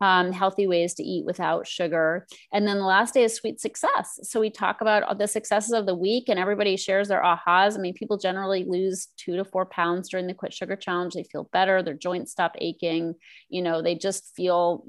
um, 0.00 0.32
healthy 0.32 0.66
ways 0.66 0.94
to 0.94 1.02
eat 1.02 1.24
without 1.24 1.66
sugar. 1.66 2.26
And 2.52 2.66
then 2.66 2.78
the 2.78 2.84
last 2.84 3.14
day 3.14 3.24
is 3.24 3.34
sweet 3.34 3.60
success. 3.60 4.18
So 4.22 4.40
we 4.40 4.50
talk 4.50 4.80
about 4.80 5.18
the 5.18 5.26
successes 5.26 5.72
of 5.72 5.86
the 5.86 5.94
week 5.94 6.24
and 6.28 6.38
everybody 6.38 6.76
shares 6.76 7.08
their 7.08 7.22
ahas. 7.22 7.76
I 7.76 7.78
mean, 7.78 7.94
people 7.94 8.18
generally 8.18 8.64
lose 8.64 9.08
two 9.16 9.36
to 9.36 9.44
four 9.44 9.66
pounds 9.66 10.08
during 10.08 10.26
the 10.26 10.34
quit 10.34 10.52
sugar 10.52 10.76
challenge. 10.76 11.14
They 11.14 11.24
feel 11.24 11.48
better, 11.52 11.82
their 11.82 11.94
joints 11.94 12.32
stop 12.32 12.56
aching. 12.58 13.14
You 13.48 13.62
know, 13.62 13.82
they 13.82 13.94
just 13.94 14.34
feel 14.34 14.86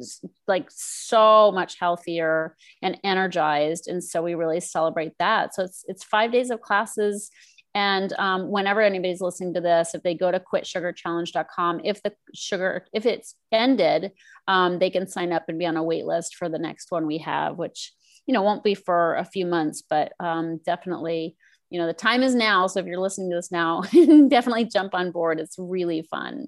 like 0.47 0.67
so 0.69 1.51
much 1.53 1.79
healthier 1.79 2.55
and 2.81 2.97
energized. 3.03 3.87
And 3.87 4.03
so 4.03 4.21
we 4.21 4.35
really 4.35 4.59
celebrate 4.59 5.13
that. 5.19 5.53
So 5.53 5.63
it's 5.63 5.85
it's 5.87 6.03
five 6.03 6.31
days 6.31 6.49
of 6.49 6.61
classes 6.61 7.29
and 7.73 8.11
um, 8.13 8.49
whenever 8.49 8.81
anybody's 8.81 9.21
listening 9.21 9.53
to 9.53 9.61
this, 9.61 9.93
if 9.93 10.01
they 10.03 10.15
go 10.15 10.31
to 10.31 10.39
quitsugarchallenge.com, 10.39 11.81
if 11.83 12.01
the 12.01 12.13
sugar, 12.33 12.85
if 12.93 13.05
it's 13.05 13.35
ended, 13.51 14.11
um, 14.47 14.79
they 14.79 14.89
can 14.89 15.07
sign 15.07 15.31
up 15.31 15.45
and 15.47 15.59
be 15.59 15.65
on 15.65 15.77
a 15.77 15.83
wait 15.83 16.05
list 16.05 16.35
for 16.35 16.49
the 16.49 16.59
next 16.59 16.91
one 16.91 17.05
we 17.05 17.19
have, 17.19 17.57
which, 17.57 17.93
you 18.25 18.33
know, 18.33 18.41
won't 18.41 18.63
be 18.63 18.73
for 18.73 19.15
a 19.15 19.25
few 19.25 19.45
months, 19.45 19.83
but 19.87 20.13
um, 20.19 20.59
definitely, 20.65 21.35
you 21.69 21.79
know, 21.79 21.87
the 21.87 21.93
time 21.93 22.23
is 22.23 22.33
now. 22.33 22.67
So 22.67 22.79
if 22.79 22.85
you're 22.85 22.99
listening 22.99 23.29
to 23.29 23.35
this 23.35 23.51
now, 23.51 23.81
definitely 24.27 24.65
jump 24.65 24.95
on 24.95 25.11
board. 25.11 25.39
It's 25.39 25.57
really 25.59 26.01
fun. 26.09 26.47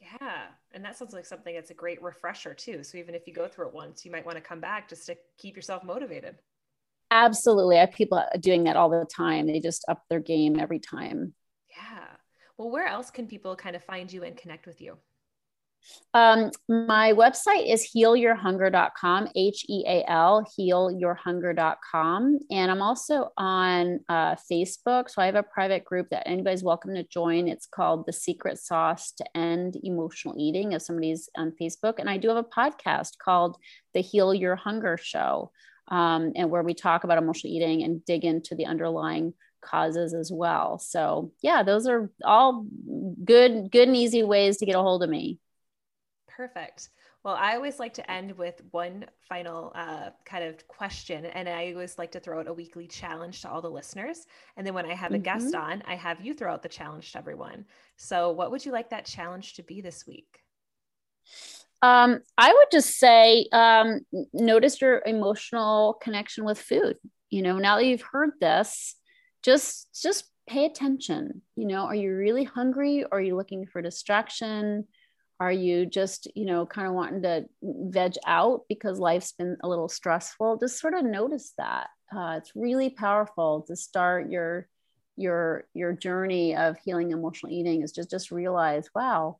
Yeah. 0.00 0.46
And 0.72 0.84
that 0.84 0.98
sounds 0.98 1.12
like 1.12 1.24
something 1.24 1.54
that's 1.54 1.70
a 1.70 1.74
great 1.74 2.02
refresher 2.02 2.52
too. 2.52 2.82
So 2.82 2.98
even 2.98 3.14
if 3.14 3.28
you 3.28 3.32
go 3.32 3.46
through 3.46 3.68
it 3.68 3.74
once, 3.74 4.04
you 4.04 4.10
might 4.10 4.26
want 4.26 4.38
to 4.38 4.42
come 4.42 4.60
back 4.60 4.88
just 4.88 5.06
to 5.06 5.16
keep 5.38 5.54
yourself 5.54 5.84
motivated. 5.84 6.36
Absolutely. 7.10 7.76
I 7.76 7.80
have 7.80 7.92
people 7.92 8.22
doing 8.40 8.64
that 8.64 8.76
all 8.76 8.90
the 8.90 9.06
time. 9.06 9.46
They 9.46 9.60
just 9.60 9.84
up 9.88 10.02
their 10.08 10.20
game 10.20 10.58
every 10.58 10.80
time. 10.80 11.34
Yeah. 11.70 12.06
Well, 12.56 12.70
where 12.70 12.86
else 12.86 13.10
can 13.10 13.26
people 13.26 13.56
kind 13.56 13.76
of 13.76 13.84
find 13.84 14.12
you 14.12 14.22
and 14.24 14.36
connect 14.36 14.66
with 14.66 14.80
you? 14.80 14.98
Um, 16.12 16.50
my 16.68 17.12
website 17.12 17.70
is 17.70 17.90
healyourhunger.com, 17.94 19.28
H 19.34 19.66
E 19.68 19.84
A 19.86 20.04
L, 20.08 20.46
healyourhunger.com. 20.58 22.38
And 22.50 22.70
I'm 22.70 22.82
also 22.82 23.32
on 23.36 24.00
uh, 24.08 24.36
Facebook. 24.50 25.10
So 25.10 25.20
I 25.20 25.26
have 25.26 25.34
a 25.34 25.42
private 25.42 25.84
group 25.84 26.08
that 26.10 26.26
anybody's 26.26 26.64
welcome 26.64 26.94
to 26.94 27.04
join. 27.04 27.48
It's 27.48 27.66
called 27.66 28.06
The 28.06 28.12
Secret 28.12 28.58
Sauce 28.58 29.12
to 29.12 29.36
End 29.36 29.76
Emotional 29.82 30.34
Eating, 30.38 30.72
if 30.72 30.82
somebody's 30.82 31.28
on 31.36 31.52
Facebook. 31.60 31.94
And 31.98 32.08
I 32.08 32.16
do 32.16 32.28
have 32.28 32.38
a 32.38 32.44
podcast 32.44 33.18
called 33.22 33.56
The 33.92 34.00
Heal 34.00 34.32
Your 34.32 34.56
Hunger 34.56 34.96
Show 34.96 35.50
um, 35.88 36.32
and 36.34 36.50
where 36.50 36.62
we 36.62 36.74
talk 36.74 37.04
about 37.04 37.18
emotional 37.18 37.52
eating 37.52 37.82
and 37.82 38.04
dig 38.04 38.24
into 38.24 38.54
the 38.54 38.66
underlying 38.66 39.34
causes 39.60 40.14
as 40.14 40.30
well. 40.32 40.78
So 40.78 41.32
yeah, 41.42 41.62
those 41.62 41.86
are 41.86 42.10
all 42.24 42.66
good, 43.24 43.70
good 43.70 43.88
and 43.88 43.96
easy 43.96 44.22
ways 44.22 44.58
to 44.58 44.66
get 44.66 44.76
a 44.76 44.82
hold 44.82 45.02
of 45.02 45.10
me. 45.10 45.38
Perfect. 46.28 46.90
Well, 47.24 47.36
I 47.40 47.54
always 47.54 47.78
like 47.78 47.94
to 47.94 48.10
end 48.10 48.36
with 48.36 48.60
one 48.70 49.06
final 49.30 49.72
uh, 49.74 50.10
kind 50.26 50.44
of 50.44 50.68
question, 50.68 51.24
and 51.24 51.48
I 51.48 51.72
always 51.72 51.96
like 51.96 52.12
to 52.12 52.20
throw 52.20 52.38
out 52.38 52.48
a 52.48 52.52
weekly 52.52 52.86
challenge 52.86 53.40
to 53.40 53.50
all 53.50 53.62
the 53.62 53.70
listeners. 53.70 54.26
And 54.58 54.66
then 54.66 54.74
when 54.74 54.84
I 54.84 54.94
have 54.94 55.12
a 55.12 55.14
mm-hmm. 55.14 55.22
guest 55.22 55.54
on, 55.54 55.82
I 55.86 55.94
have 55.94 56.20
you 56.20 56.34
throw 56.34 56.52
out 56.52 56.62
the 56.62 56.68
challenge 56.68 57.12
to 57.12 57.18
everyone. 57.18 57.64
So, 57.96 58.32
what 58.32 58.50
would 58.50 58.66
you 58.66 58.72
like 58.72 58.90
that 58.90 59.06
challenge 59.06 59.54
to 59.54 59.62
be 59.62 59.80
this 59.80 60.06
week? 60.06 60.40
Um, 61.84 62.20
I 62.38 62.50
would 62.50 62.68
just 62.72 62.98
say 62.98 63.46
um, 63.52 64.00
notice 64.32 64.80
your 64.80 65.02
emotional 65.04 65.98
connection 66.02 66.44
with 66.44 66.58
food. 66.58 66.96
You 67.28 67.42
know, 67.42 67.58
now 67.58 67.76
that 67.76 67.84
you've 67.84 68.00
heard 68.00 68.30
this, 68.40 68.96
just 69.42 69.88
just 70.02 70.24
pay 70.46 70.64
attention. 70.64 71.42
You 71.56 71.66
know, 71.66 71.84
are 71.84 71.94
you 71.94 72.14
really 72.14 72.44
hungry? 72.44 73.04
Or 73.04 73.18
are 73.18 73.20
you 73.20 73.36
looking 73.36 73.66
for 73.66 73.82
distraction? 73.82 74.86
Are 75.38 75.52
you 75.52 75.84
just, 75.84 76.26
you 76.34 76.46
know, 76.46 76.64
kind 76.64 76.88
of 76.88 76.94
wanting 76.94 77.22
to 77.22 77.44
veg 77.62 78.14
out 78.26 78.62
because 78.70 78.98
life's 78.98 79.32
been 79.32 79.58
a 79.62 79.68
little 79.68 79.90
stressful? 79.90 80.56
Just 80.56 80.80
sort 80.80 80.94
of 80.94 81.04
notice 81.04 81.52
that. 81.58 81.88
Uh, 82.16 82.36
it's 82.38 82.52
really 82.54 82.88
powerful 82.88 83.62
to 83.68 83.76
start 83.76 84.30
your 84.30 84.68
your 85.16 85.66
your 85.74 85.92
journey 85.92 86.56
of 86.56 86.78
healing 86.82 87.10
emotional 87.10 87.52
eating 87.52 87.82
is 87.82 87.92
just 87.92 88.10
just 88.10 88.30
realize, 88.30 88.88
wow, 88.94 89.38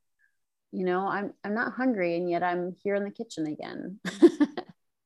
you 0.75 0.83
know 0.85 1.07
i'm 1.07 1.33
i'm 1.43 1.55
not 1.55 1.71
hungry 1.73 2.17
and 2.17 2.29
yet 2.29 2.43
i'm 2.43 2.75
here 2.83 2.95
in 2.95 3.03
the 3.03 3.09
kitchen 3.11 3.47
again. 3.47 3.99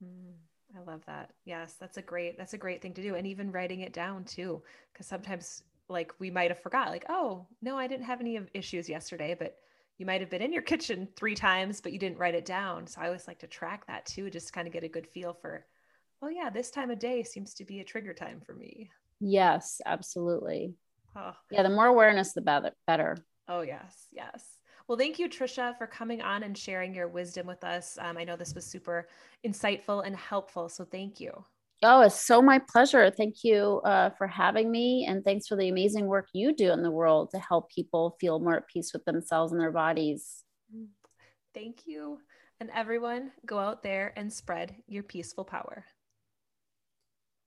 Mm, 0.01 0.31
i 0.77 0.89
love 0.89 1.01
that. 1.07 1.31
Yes 1.43 1.75
that's 1.77 1.97
a 1.97 2.01
great 2.01 2.37
that's 2.37 2.53
a 2.53 2.57
great 2.57 2.81
thing 2.81 2.93
to 2.93 3.01
do 3.01 3.15
and 3.15 3.27
even 3.27 3.51
writing 3.51 3.81
it 3.81 3.91
down 3.91 4.23
too 4.23 4.61
because 4.93 5.07
sometimes 5.07 5.63
like 5.89 6.13
we 6.19 6.31
might 6.31 6.51
have 6.51 6.61
forgot 6.61 6.87
like 6.87 7.05
oh 7.09 7.45
no 7.61 7.77
i 7.77 7.85
didn't 7.85 8.05
have 8.05 8.21
any 8.21 8.37
of 8.37 8.49
issues 8.53 8.87
yesterday 8.87 9.35
but 9.37 9.57
you 9.97 10.05
might 10.05 10.21
have 10.21 10.29
been 10.29 10.41
in 10.41 10.53
your 10.53 10.61
kitchen 10.71 11.05
three 11.17 11.35
times 11.35 11.81
but 11.81 11.91
you 11.91 11.99
didn't 11.99 12.17
write 12.17 12.33
it 12.35 12.45
down. 12.45 12.87
So 12.87 13.01
i 13.01 13.07
always 13.07 13.27
like 13.27 13.39
to 13.39 13.47
track 13.47 13.85
that 13.87 14.05
too 14.05 14.29
just 14.29 14.53
kind 14.53 14.67
of 14.67 14.73
get 14.73 14.85
a 14.85 14.89
good 14.89 15.07
feel 15.07 15.33
for 15.33 15.65
oh 16.21 16.29
yeah 16.29 16.49
this 16.49 16.71
time 16.71 16.91
of 16.91 16.99
day 16.99 17.23
seems 17.23 17.53
to 17.55 17.65
be 17.65 17.81
a 17.81 17.83
trigger 17.83 18.13
time 18.13 18.39
for 18.39 18.53
me. 18.53 18.89
Yes 19.19 19.81
absolutely. 19.85 20.75
Oh. 21.15 21.33
yeah 21.51 21.63
the 21.63 21.69
more 21.69 21.87
awareness 21.87 22.31
the 22.31 22.41
better 22.41 22.71
better. 22.87 23.17
Oh 23.49 23.61
yes 23.61 24.07
yes 24.13 24.45
Well, 24.89 24.97
thank 24.97 25.19
you, 25.19 25.29
Tricia, 25.29 25.77
for 25.77 25.85
coming 25.85 26.23
on 26.23 26.41
and 26.41 26.57
sharing 26.57 26.95
your 26.95 27.07
wisdom 27.07 27.45
with 27.45 27.63
us. 27.63 27.95
Um, 28.01 28.17
I 28.17 28.23
know 28.23 28.35
this 28.35 28.55
was 28.55 28.65
super 28.65 29.07
insightful 29.45 30.03
and 30.03 30.15
helpful. 30.15 30.67
So 30.67 30.83
thank 30.83 31.19
you. 31.19 31.31
Oh, 31.83 32.01
it's 32.01 32.19
so 32.19 32.41
my 32.41 32.57
pleasure. 32.57 33.11
Thank 33.11 33.43
you 33.43 33.81
uh, 33.85 34.09
for 34.17 34.25
having 34.25 34.71
me. 34.71 35.05
And 35.07 35.23
thanks 35.23 35.45
for 35.45 35.55
the 35.55 35.69
amazing 35.69 36.07
work 36.07 36.27
you 36.33 36.55
do 36.55 36.71
in 36.71 36.81
the 36.81 36.89
world 36.89 37.29
to 37.35 37.39
help 37.39 37.69
people 37.69 38.17
feel 38.19 38.39
more 38.39 38.55
at 38.55 38.67
peace 38.67 38.91
with 38.91 39.05
themselves 39.05 39.51
and 39.51 39.61
their 39.61 39.71
bodies. 39.71 40.43
Thank 41.53 41.85
you. 41.85 42.17
And 42.59 42.71
everyone, 42.73 43.31
go 43.45 43.59
out 43.59 43.83
there 43.83 44.11
and 44.17 44.33
spread 44.33 44.75
your 44.87 45.03
peaceful 45.03 45.45
power. 45.45 45.85